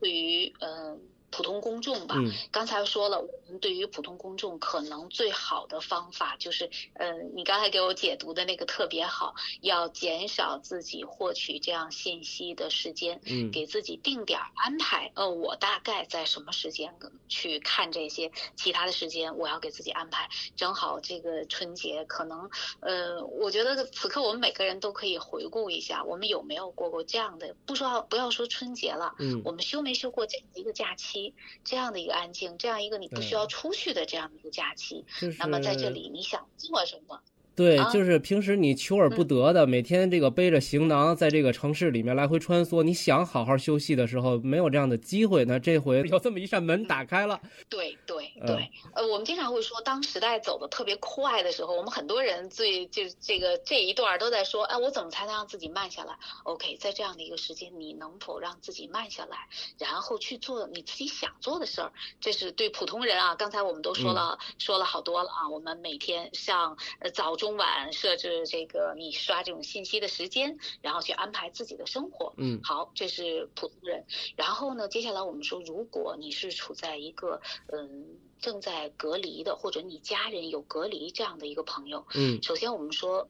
[0.00, 0.98] 对于嗯。
[1.28, 2.14] 普通公众吧，
[2.50, 16.94] 刚才说了，我们对于普通公众可能最好的方法就是，嗯，你刚才给我解读的那个特别好，要减少自己获取这样信息的时间，嗯，给自己定点安排，呃，我大概在什么时间
[17.28, 22.48] 去看这些，其他的时间我要给自己安排，正好这个春节可能，
[22.80, 31.34] 呃，我觉得此刻我们每个人都可以回顾一下，我们有没有过过这样的，不说不要说春节了，嗯，我们休没休过这样一个假期？
[31.64, 35.04] 这样的一个安静，这样一个你不需要出去的这样的一个假期，
[35.40, 37.20] 那么在这里你想做什么？
[37.56, 45.46] 对，就是平时你求而不得的，每天这个背着行囊在这个城市里面来回穿梭，你想好好休息的时候，没有这样的机会。
[45.46, 47.40] 那这回有这么一扇门打开了。
[47.70, 59.38] 对对对，呃，我们经常会说，当时代走的特别快的时候，我们很多人最就这个这一段都在说，哎，我怎么才能让自己慢下来？OK，在这样的一个时间，你能否让自己慢下来，
[59.78, 61.90] 然后去做你自己想做的事儿？
[62.20, 63.34] 这是对普通人啊。
[63.34, 65.48] 刚才我们都说了说了好多了啊。
[65.48, 67.45] 我们每天上呃早中。
[67.46, 72.34] 中晚设置这个你刷这种信息的时间，然后去安排自己的生活。
[72.38, 74.04] 嗯，好，这是普通人。
[74.34, 83.28] 然后呢，接下来我们说，如果你是处在一个嗯正在隔离的，或者你家人有隔离这样的一个朋友，嗯，首先我们说。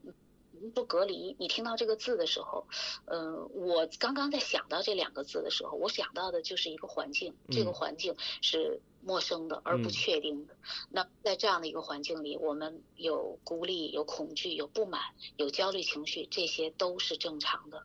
[0.75, 2.67] 不隔离，你听到这个字的时候，
[3.05, 10.57] 嗯，我刚刚在想到这两个字的时候，我想到的就是一个环境，这个环境是陌生的，而不确定的。
[10.91, 15.01] 那在这样的一个环境里，我们有孤立、有恐惧、有不满、
[15.37, 17.85] 有焦虑情绪，这些都是正常的。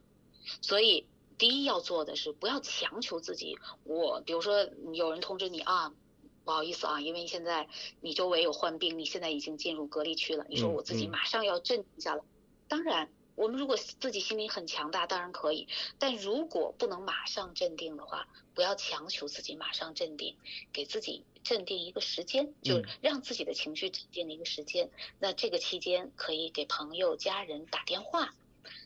[0.63, 1.05] 所以，
[1.37, 3.55] 第一要做的是不要强求自己。
[3.83, 5.93] 我比如说，有人通知你啊，
[6.43, 7.69] 不好意思啊，因为现在
[8.01, 10.47] 你周围有患病，你现在已经进入隔离区了。
[10.49, 12.23] 你说我自己马上要镇定下来，
[12.67, 13.11] 当然。
[13.35, 15.67] 我们如果自己心里很强大，当然可以；
[15.97, 20.35] 但如果不能马上镇定的话，不要强求自己马上镇定，
[20.73, 24.89] 给自己镇定一个时间，就让自己的情绪镇定的一个时间。
[25.19, 28.33] 那这个期间可以给朋友、家人打电话，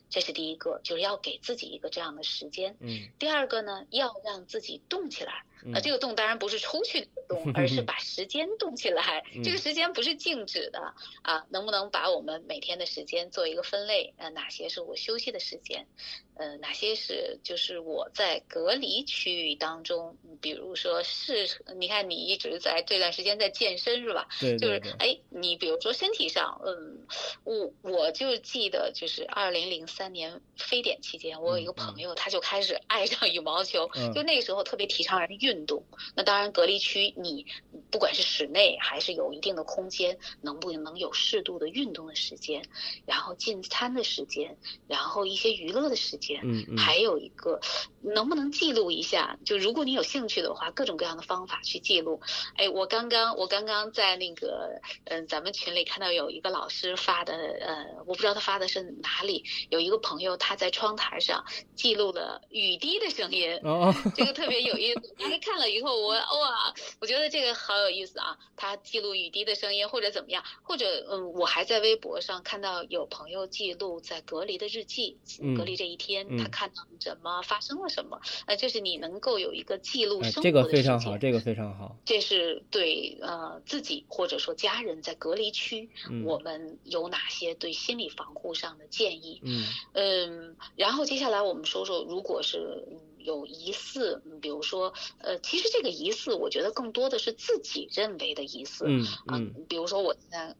[0.09, 2.77] 这是第一个，就是要给自己一个这样的时间。
[2.79, 3.09] 嗯。
[3.19, 5.43] 第二个呢，要让自己动起来。
[5.63, 9.23] 那，这个动当然不是出去动， 而是把时间动起来。
[9.43, 14.13] 这个时间不是静止的啊，能不能把我们每天的时间做一个分类？
[14.17, 15.87] 呃，哪些是我休息的时间？
[16.35, 20.15] 呃，哪些是就是我在隔离区域当中？
[20.41, 24.27] 比如说是，你看你一直在这段时间在健身是吧？
[24.39, 27.07] 对，就是哎，你比如说身体上，嗯，
[27.43, 35.45] 我我就记得就是二零零三年非典期间，我有一个朋友，他就开始爱上羽毛球，就那个时候特别提倡人运。
[35.45, 35.83] 运动，
[36.15, 37.45] 那当然，隔离区你
[37.91, 42.61] 不管是室内还是有一定的空间，能不能有适度的运动的时间，
[43.05, 47.59] 然后进餐的时间，然后一些娱乐的时间，嗯嗯，还有一个
[48.01, 49.37] 能不能记录一下？
[49.45, 52.21] 就如果你有兴趣的话，各种各样的方法去记录。
[52.55, 61.43] 哎，我刚刚我刚刚在那个嗯咱们群里看到有一个老师发的，呃，我不知道他发的是哪里，有一个朋友他在窗台上
[61.75, 65.01] 记录了雨滴的声音，哦， 这个特别有意思。
[65.41, 68.37] 看了以后，我哇，我觉得这个好有意思啊！
[68.55, 75.17] 他记录雨滴的声音，或者怎么样，或者嗯，我还在微博上看到有朋友记录在隔离的日记，
[75.57, 81.97] 隔离这一天他看到什么，发生了什么，呃，就是你能够有一个记录生活的这个非常好，这个非常好。
[82.05, 85.89] 这是对呃自己或者说家人在隔离区，
[86.23, 89.41] 我们有哪些对心理防护上的建议？
[89.43, 92.83] 嗯嗯，然后接下来我们说说，如果是。
[93.25, 98.85] 有疑似，比如说，呃，其实这个疑似，我觉得更多的是自己认为的疑似。
[98.87, 99.65] 嗯嗯。
[99.67, 100.55] 比如说我现在，嗯，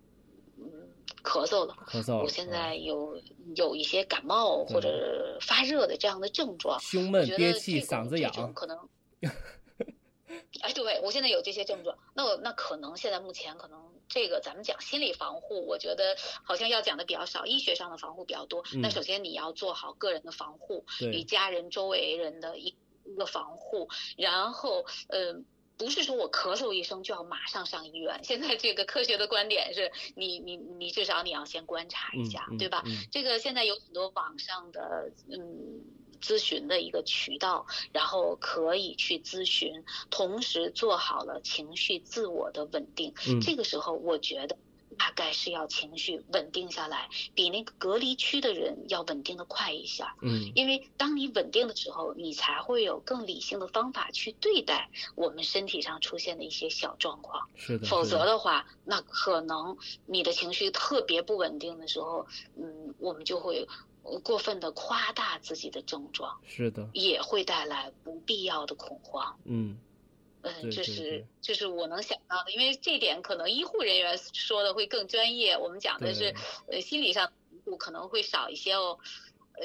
[1.25, 1.75] 咳嗽了。
[1.88, 2.21] 咳嗽。
[2.21, 3.19] 我现在有
[3.55, 6.79] 有一些感冒或者发热的这样的症状。
[6.79, 8.53] 胸闷、憋气、嗓子痒。
[8.53, 8.77] 可能。
[10.61, 11.97] 哎，对，我现在有这些症状。
[12.13, 18.63] 那我那可能现在目前可能这个咱们讲心理防护，我觉得好像要讲的比较少，医学上的防护比较多。
[18.81, 23.89] 那首先你要做好个人的防护，与家人周围人的一一个防护。
[24.17, 25.35] 然后，呃，
[25.77, 28.19] 不是说我咳嗽一声就要马上上医院。
[28.23, 32.83] 现在这个科学的观点是你你你至少你要先观察一下，对吧？
[33.11, 35.83] 这个现在有很多网上的嗯。
[36.21, 43.13] 咨询的一个渠道，然后可以去咨询，同时做好了情绪自我的稳定。
[43.27, 44.57] 嗯，这个时候我觉得
[44.97, 50.15] 大概是要情绪稳定下来，比那个隔离区的人要稳定的快一下。
[50.21, 57.49] 嗯，因为当你稳定的时候，你才会有更理性的方法去对待我们身体上出现的一些小状况。
[57.55, 62.25] 是的，否则的话，那可能你的情绪特别不稳定的时候，
[62.58, 63.67] 嗯，我们就会。
[64.23, 69.36] 过分的夸大自己的症状，是的，也会带来不必要的恐慌。
[69.45, 69.79] 嗯，
[70.45, 76.34] 嗯，这是这是我能想到的，因为这点可能医护人员说的会更专业，我们讲的是
[76.67, 77.31] 呃心理上
[77.79, 78.99] 可能会少一些哦。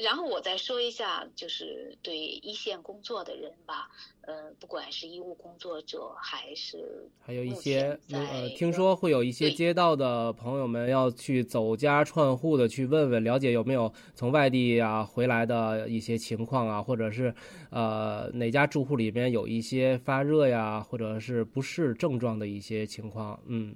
[0.02, 17.34] 然后我再说一下，就是对一线工作的人吧，呃，不管是医务工作者还是还有一些呃，听说会有一些街道的朋友们要去走家串户的去问问，了解有没有从外地啊回来的一些情况啊，或者是
[17.70, 23.74] 呃哪家住户里边有一些发热呀，或者是不适症状的一些情况，嗯。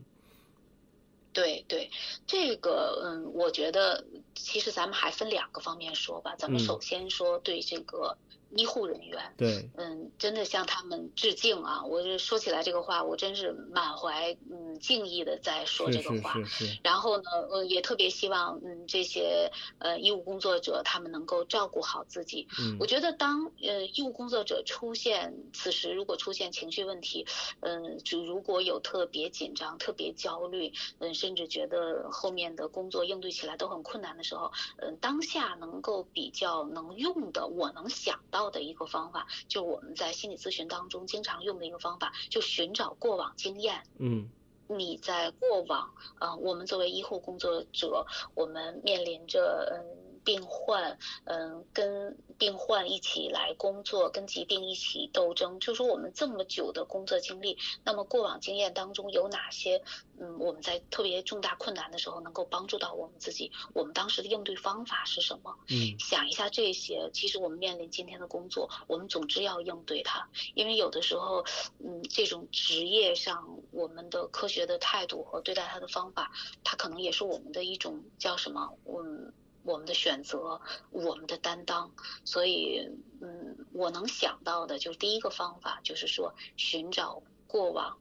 [1.34, 1.90] 对对，
[2.26, 6.34] 这个嗯，我觉得其实咱们还分两个方面说吧。
[6.38, 8.16] 咱们首先说对这个。
[8.56, 11.84] 医护人员，对，嗯，真的向他们致敬啊！
[11.84, 16.34] 我这说起来这个话，我真是满怀嗯敬意的在说这个话。
[16.34, 16.78] 是是是。
[16.84, 22.46] 然后呢，呃，也特别希望嗯这些呃医务工作者他们能够照顾好自己。
[22.60, 22.76] 嗯。
[22.78, 27.26] 我觉得当呃医务工作者出现此时如果出现情绪问题，
[27.60, 38.43] 嗯，就如果有特别紧张、特别焦虑，嗯，甚至觉得后面的工作应对起来都很困难的时候，嗯，当下能够比较能用的，我能想到。
[38.50, 43.82] 的一个方法，就我们在心理咨询当中经常用的一个方法，就寻找过往经验。
[43.98, 44.30] 嗯，
[44.68, 55.60] 你在过往，呃，我们作为医护工作者，我们面临着嗯病患，嗯，跟病患一起来工作，跟疾病一起斗争。
[55.60, 59.82] 就说我们这么久的工作经历，那么过往经验当中有哪些，
[60.18, 63.52] 嗯，我们在特别重大困难的时候能够帮助到我们自己？
[63.74, 65.54] 我们当时的应对方法是什么？
[65.68, 71.44] 嗯，想一下这些，其实我们面临今天的工作，我们总之要应对它，因为有的时候，
[71.78, 76.32] 嗯，这种职业上我们的科学的态度和对待它的方法，
[76.62, 78.76] 它可能也是我们的一种叫什么？
[78.86, 79.32] 嗯，
[79.64, 80.60] 我们的选择，
[80.90, 81.90] 我们的担当。
[82.24, 82.88] 所以，
[83.20, 87.96] 嗯，我能想到的就是第一个方法，就是说寻找过往。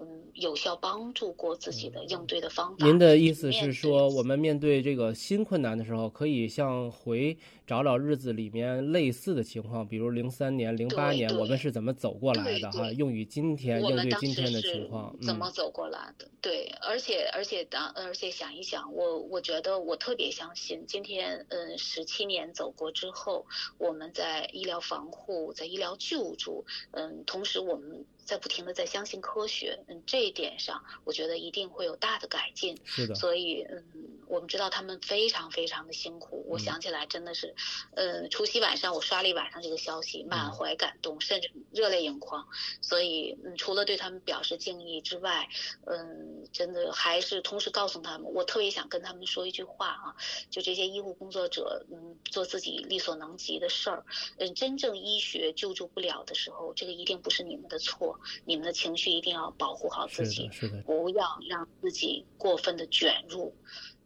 [0.00, 2.86] 嗯，有效帮助过自己的应对的方法。
[2.86, 7.36] 您的意思是说，我们面对这个新困难的时候，可以像回
[7.68, 12.90] 找找日子里面类似的情况，比如零三年、零八年，我们是怎么走过来的哈？
[12.92, 16.26] 用于今天应对今天的情况，怎么走过来的？
[16.40, 23.44] 对，而且而且当而且想一想，我我觉得我特别相信，今天嗯，十七年走过之后，
[23.76, 28.06] 我们在医疗防护、在医疗救助，嗯，同时我们。
[28.28, 32.76] 在不停的在相信科学，嗯，这一点上，我觉得一定会有大的改进。
[32.84, 33.82] 是的，所以，嗯，
[34.26, 36.44] 我们知道他们非常非常的辛苦。
[36.46, 37.54] 我想起来真的是，
[37.94, 42.46] 呃，除夕晚上我刷了一晚上这个消息，满怀感动，甚至热泪盈眶。
[42.80, 45.48] 所以，嗯，除了对他们表示敬意之外，
[45.86, 50.16] 嗯，真的还是同时告诉他们，我特别想跟他们说一句话啊，
[50.50, 54.04] 就这些医护工作者，嗯，做自己力所能及的事儿，
[54.38, 58.18] 嗯，真正医学救助不了的时候，这个一定不是你们的错。
[58.44, 63.54] 你们的情绪一定要保护好自己，是的，不要让自己过分的卷入。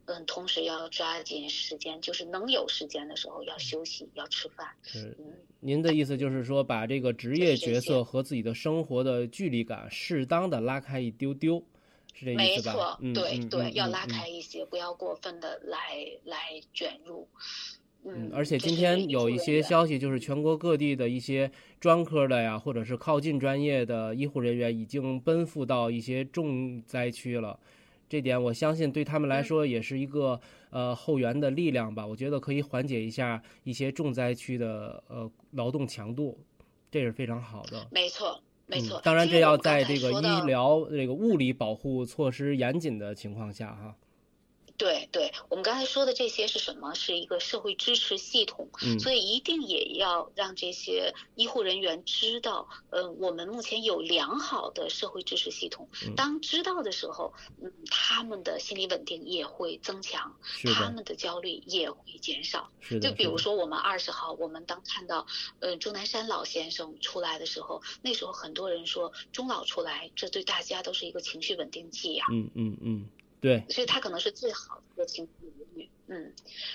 [0.05, 4.67] 嗯，同时要抓紧时间，就是能有时间的时候要休息，要吃饭。
[4.81, 5.17] 是，
[5.61, 11.63] 您的意思就是说，把这个职业角色和自己的生活的距离感适当的拉开一丢丢，
[12.13, 12.97] 是这意思吧？
[12.99, 15.79] 没错，对对，要拉开一些，不要过分的来
[16.25, 16.37] 来
[16.73, 17.27] 卷入。
[18.05, 21.49] 嗯，而且今天有一些消息，就是全国各地的一些
[21.79, 27.57] 专科的呀，或者是靠近专业的医护人员已经奔赴到一些重灾区了。
[28.13, 30.39] 这点我相信对他们来说也是一个
[30.69, 32.05] 呃后援的力量吧。
[32.05, 36.37] 我觉得可以缓解一下一些重灾区的呃劳动强度，
[36.91, 37.87] 这是非常好的。
[37.89, 39.01] 没错，没错。
[39.03, 43.95] 当然，这要在这个医疗这个物理保护措施严谨的情况下哈。
[44.75, 46.93] 对对，我们刚才说的这些是什么？
[46.95, 48.69] 是一个社会支持系统，
[48.99, 55.87] 所以一定也要让这些医护人员知道，呃，我们目前有良好的社会支持系统。
[56.15, 60.37] 当知道的时候，嗯，他们的心理稳定也会增强，
[60.73, 62.71] 他们的焦虑也会减少。
[63.01, 65.25] 就比如说，我们二十号，我们当看到，
[65.59, 72.25] 呃，钟南山老先生出来的时候，那时候很多人说，钟老出来，这对大家都是一个情绪稳定剂呀。
[72.31, 73.09] 嗯嗯嗯。
[73.43, 75.31] 对，所以他可能是最好的一个情绪
[75.75, 75.91] 语。
[76.07, 76.33] 嗯，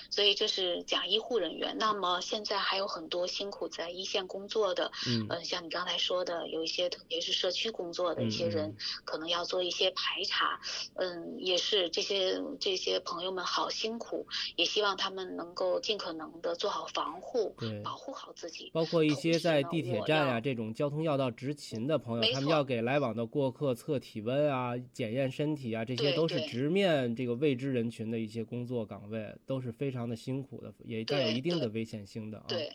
[0.09, 1.77] 所以这是讲医护人员。
[1.77, 8.75] 那么现在还有很多辛苦在一线工作的，嗯，像你刚才说的，有一些特别是社区工作的一些人，
[9.05, 10.59] 可能要做一些排查。
[10.95, 14.25] 嗯，也是这些这些朋友们好辛苦，
[14.55, 18.71] 也希望他们能够尽可能的做好防护，保护好自己。
[18.73, 29.18] 包括一些在地铁站啊这种交通要道执勤的朋友，他们要给来往的过客测体温啊、检验身体啊，这些都是直面这个未知人群的一些工作岗位。
[29.45, 32.45] 都是非常的辛苦的，也带有一定的危险性的啊。
[32.47, 32.71] 对，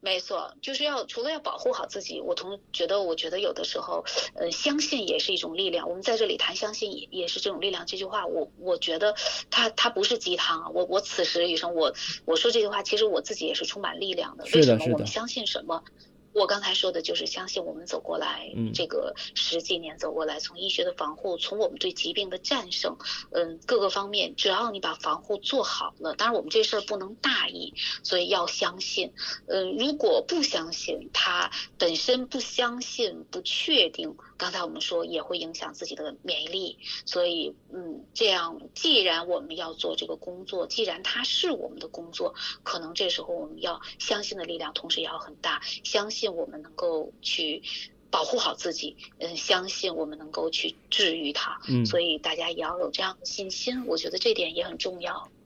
[0.00, 5.88] 没错，就是要除了要保护好自己，我同觉得，我觉得有的时候，呃，相信也是一种力量。
[5.88, 7.84] 我们在这里谈相信，也也是这种力量。
[7.86, 9.14] 这句话，我我觉得，
[9.50, 10.68] 它它不是鸡汤啊。
[10.70, 11.94] 我我此时医生，我
[12.24, 14.44] 我说这句话，其实我自己也是充满力量的。
[14.54, 15.84] 为什么我们相信什么？
[16.32, 22.96] 我刚才说的就是相信我们走过来，这个十几年走过来，从医学的防护，从我们对疾病的战胜，
[23.32, 29.12] 嗯，各个方面，只要你把防护做好了，当然我们这事儿不能大意，所以要相信。
[29.46, 36.78] 嗯，如果不相信，他本身不相信、不确定，刚才我们说也会影响自己的免疫力。
[37.04, 46.30] 所以，嗯，这样既然我们要做这个工作，既然它是我们的工作，可能这时候我们要相信的力量，同时也要很大，相信。
[46.30, 47.60] 我们能够去
[48.08, 55.39] 保护好自己，嗯，相信我们能够去治愈它，嗯，所以大家也要有这样的信心，我觉得这点也很重要，嗯，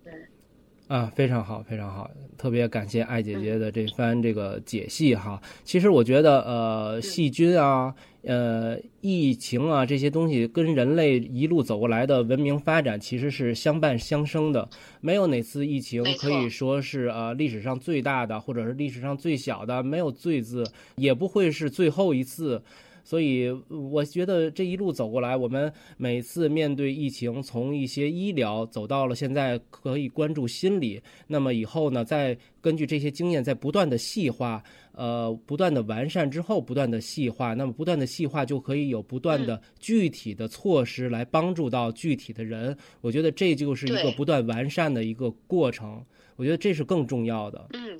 [0.86, 5.40] 啊，非常好，非常好，特别感谢艾姐姐的这番这个解析哈。
[5.64, 7.94] 其实我觉得，呃，细菌啊。
[8.26, 14.66] 呃，疫情啊，这些东西跟人类一路走过来的文明发展其实是相伴相生的。
[15.02, 20.64] 没有哪次疫情可以说是呃历史上最大的，或者是历史上最小的，没有“最”字，
[20.96, 22.62] 也不会是最后一次。
[23.04, 42.76] 所以我觉得这一路走过来，我们每次面对疫情，从一些医疗走到了现在可以关注心理，那么以后呢，再根据这些经验，在不断的细化，呃，不断的完善之后，不断的细化，那么不断的细化就可以有不断的具体的措施来帮助到具体的人。
[43.02, 46.02] 我觉得这就是一个不断完善的一个过程。
[46.36, 47.66] 我觉得这是更重要的。
[47.74, 47.98] 嗯。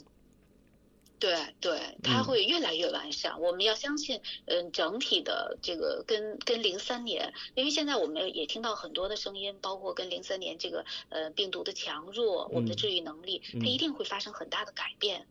[1.19, 3.41] 对对，它会越来越完善。
[3.41, 15.27] 我们要相信，嗯，整体的这个跟跟零三年，因为现在我们也听到很多的声音，包括跟零三年这个呃病毒的强弱，我们的治愈能力，它一定会发生很大的改变。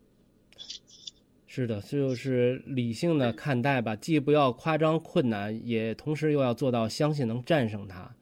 [1.46, 8.16] 是的，就是理性的看待吧，既不要夸张困难，也同时又要做到相信能战胜它。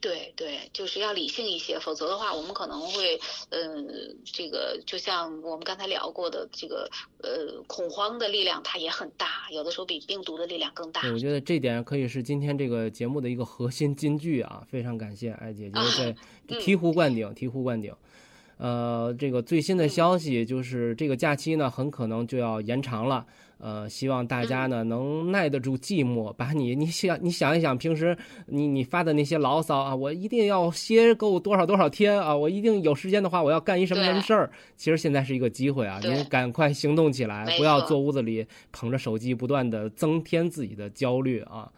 [0.00, 3.20] 对对，就是要理性一些，否则的话，我们可能会，
[3.50, 6.88] 嗯，这个就像我们刚才聊过的，这个
[7.22, 11.02] 呃，恐慌的力量它也很大，有的时候比病毒的力量更大。
[11.12, 17.94] 我觉得这点可以是今天这个节目的一个核心金句啊，非常感谢艾姐姐在醍醐灌顶，醍醐灌顶。
[18.56, 23.26] 呃，这个最新的消息就是这个假期呢，很可能就要延长了。
[23.60, 34.50] 呃，希望大家呢能耐得住寂寞，把你你想你想一想，平时你你发的那些牢骚啊，我一定要歇够多少多少天啊，我一定有时间的话，我要干一什么什么事儿。
[34.76, 41.70] 其实现在是一个机会啊，您赶快行动起来，不要坐屋子里捧着手机，不断的增添自己的焦虑啊，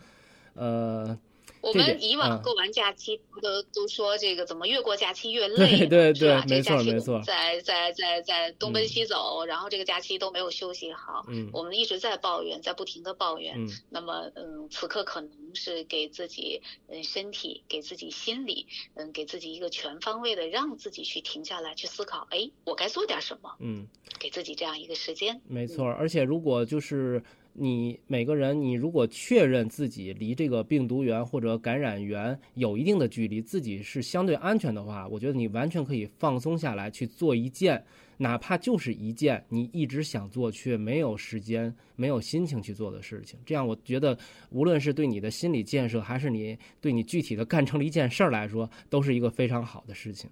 [0.55, 1.19] 呃。
[1.63, 23.87] 我们以往过完假期都都说这个怎么越过假期越累，对对对，没错没错，在在在在东奔西走，然后这个假期都没有休息好，嗯，我们一直在抱怨，在不停的抱怨，嗯，那么嗯，此刻可能是给自己嗯身体，给自己心理，嗯，给自己一个全方位的让自己去停下来去思考，哎，我该做点什么，嗯，
[24.19, 25.65] 给自己这样一个时间，没。
[25.65, 27.23] 错，而且如果就是。
[27.55, 37.85] 你每个人，你如果确认自己离这个病毒源或者感染源有一定的距离，自己是相对安全的话，我觉得你完全可以放松下来去做一件，
[38.17, 43.39] 哪怕就是一件你一直想做却没有时间、没有心情去做的事情。
[43.45, 44.17] 这样，我觉得
[44.51, 50.31] 无论是对你的心理建设，还是你对你具体的干成了一件事儿来说，都是一个非常好的事情。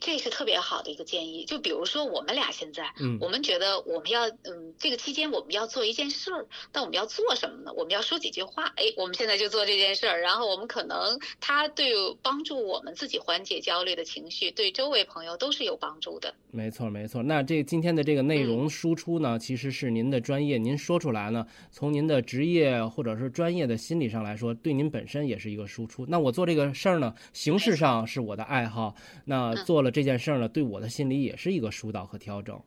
[0.00, 7.72] 这是特别好的一个建议，就比如说我们俩现在，嗯，我们觉得我们要，嗯，这个期间我们要做一件事儿，但我们要做什么呢？
[7.76, 11.92] 我们要说几句话，哎，我们现在就做这件事儿，然后我们可能它对
[12.22, 16.32] 帮助我们自己缓解焦虑的情绪，对周围朋友都是有帮助的。
[16.52, 17.22] 没错，没错。
[17.24, 26.06] 那这今天的这个内容输出呢，其实是您的专业，您说出来呢，从您的职业或者是专业的心理上来说，对您本身也是一个输出。
[26.06, 28.94] 那我做这个事儿呢，形式上是我的爱好，
[29.24, 29.87] 那做了。
[29.90, 32.60] 这件事儿呢，对我的心理也是一个疏导和调整。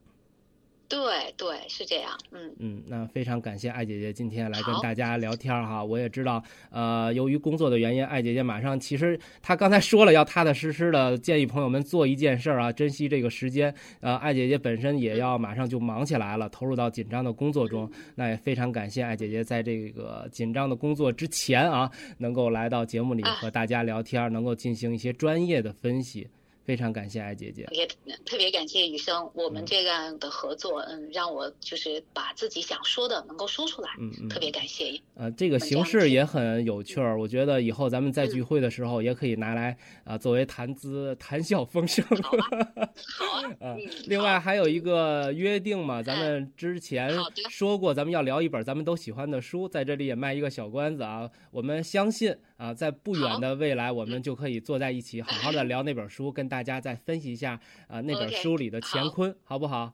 [0.90, 2.12] 对对，是这样。
[2.32, 5.82] 嗯嗯，那非常感谢艾姐姐今天来跟大家聊天哈。
[5.82, 13.74] 我也知道，呃，由于工作的原因，艾姐姐马上其实她刚才说了要踏踏实实的建议朋友们做一件事儿啊，珍惜这个时间。
[14.02, 17.90] 呃，艾姐姐本身也要马上就忙起来了，投入到紧张的工作中。
[18.14, 26.28] 那也非常感谢艾姐姐在这个紧张的工作之前啊，能够来到节目里和大家聊天，能够进行一些专业的分析。
[26.64, 27.88] 非常感谢艾姐姐，也
[28.26, 35.00] 特别感谢雨生，我们这样的合作，嗯，让我就是把自己想说的能够说出来，嗯嗯，特别感谢。
[35.16, 42.06] 呃，这个形式也很有趣儿，我觉得以后咱们在聚会的时候也可以拿来啊作为谈资，谈笑风生。
[42.06, 43.28] 好
[43.60, 47.12] 啊， 另外还有一个约定嘛，咱们之前
[47.50, 52.36] 说过，咱们要聊一本咱们都喜欢的书，在这里也卖一个小关子啊，我们相信。
[52.62, 59.94] 啊，在不远的未来，我们就可以坐在一起，好好的聊那本书，跟大家再分析一下啊那本书里的乾坤，好不好？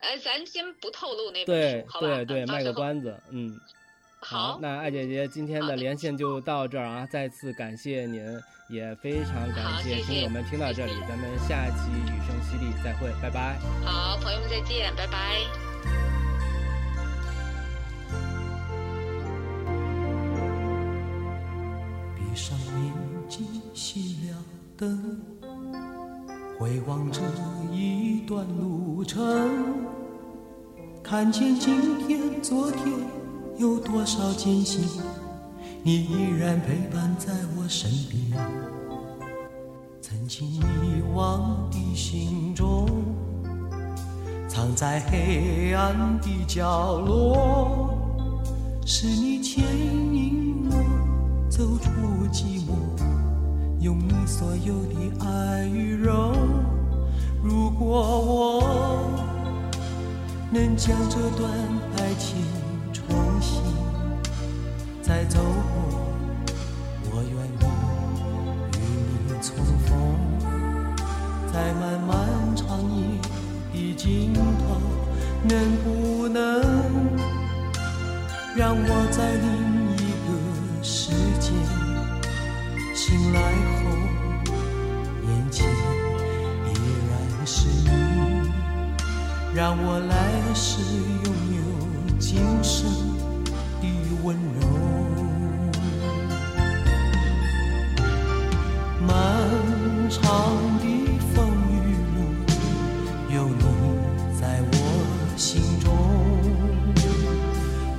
[0.00, 3.58] 哎，咱先不透露那本书，对对对，卖个关子，嗯。
[4.24, 8.22] 好，那艾姐姐今天的连线就到这儿啊，再次感谢您，
[8.68, 13.58] 也非常感谢听友们听到这里，咱们下期雨声淅沥再会，拜拜。
[13.84, 15.71] 好，朋友们再见，拜拜。
[26.72, 27.20] 回望这
[27.70, 29.20] 一段路程，
[31.02, 32.80] 看见今天、昨天
[33.58, 34.82] 有多少艰辛，
[35.82, 38.40] 你依然陪伴在我身边。
[40.00, 40.62] 曾经遗
[41.14, 42.88] 忘的心中，
[44.48, 47.92] 藏在黑暗的角落，
[48.86, 49.62] 是你牵
[50.10, 50.76] 引我。
[51.50, 51.90] 走出
[52.32, 52.91] 寂寞，
[53.82, 56.32] 用你所有的爱与柔。
[57.42, 59.20] 如果我
[60.50, 61.50] 能将这段
[61.98, 62.42] 爱情。
[62.92, 63.60] 重新
[65.02, 65.82] 再走过，
[67.10, 67.64] 我愿意
[68.78, 68.80] 与
[69.26, 69.90] 你重逢，
[71.52, 72.10] 在漫漫
[72.54, 73.02] 长夜
[73.72, 74.40] 的尽头，
[75.48, 75.52] 能
[75.82, 76.40] 不能
[78.54, 79.81] 让我在另
[83.04, 83.90] 醒来后，
[85.26, 85.66] 眼前
[86.66, 86.70] 依
[87.10, 87.12] 然
[87.44, 87.90] 是你，
[89.52, 90.14] 让我来
[90.54, 90.80] 世
[91.24, 91.60] 拥有
[92.20, 92.30] 今
[92.62, 92.86] 生
[93.80, 93.88] 的
[94.22, 94.62] 温柔。
[99.04, 99.10] 漫
[100.08, 100.22] 长
[100.78, 100.86] 的
[101.34, 101.74] 风雨
[102.14, 102.16] 路，
[103.34, 103.64] 有你
[104.40, 104.74] 在我
[105.36, 105.90] 心中。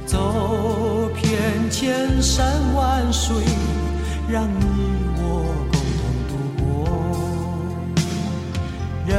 [0.05, 3.35] 走遍千山万水，
[4.33, 4.65] 让你
[5.17, 5.21] 我
[5.71, 6.65] 共同度过。
[9.05, 9.13] 人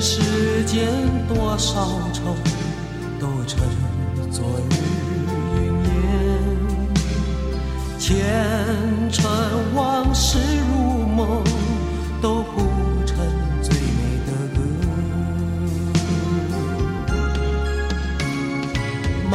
[0.00, 0.78] 世间
[1.26, 1.74] 多少
[2.12, 2.36] 愁，
[3.18, 3.58] 都成
[4.30, 4.72] 昨日
[5.56, 5.90] 云烟。
[7.98, 8.06] 前
[9.10, 9.28] 尘
[9.74, 11.42] 往事如梦，
[12.22, 12.62] 都谱
[13.04, 13.16] 成
[13.60, 14.58] 最美的歌。
[19.28, 19.34] 漫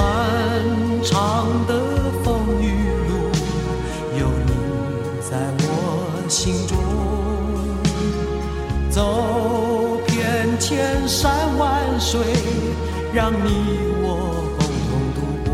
[1.04, 1.14] 长
[1.68, 1.74] 的
[13.16, 13.40] 让你
[14.04, 14.06] 我
[14.60, 15.50] 共同度过。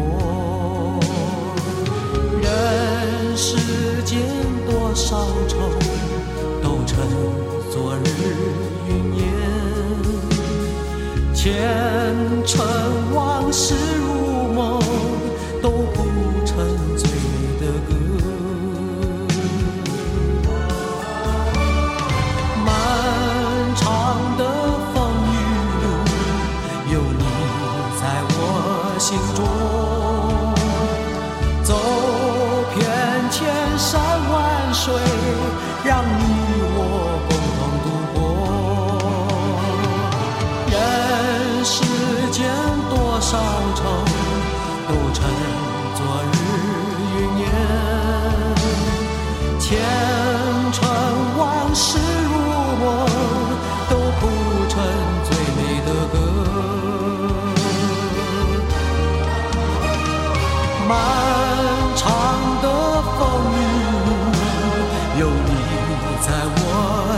[2.41, 4.17] 人世间
[4.65, 5.55] 多少愁，
[6.63, 6.97] 都成
[7.69, 8.05] 昨日
[8.89, 8.89] 云
[9.19, 9.21] 烟。
[11.35, 11.53] 前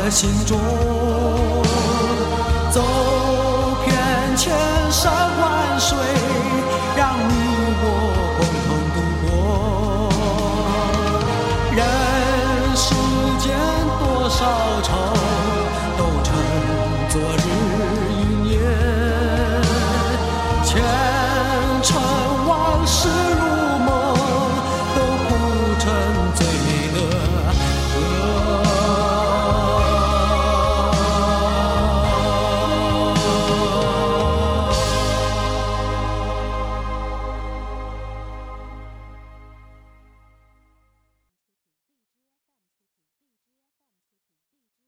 [0.10, 1.53] 心中。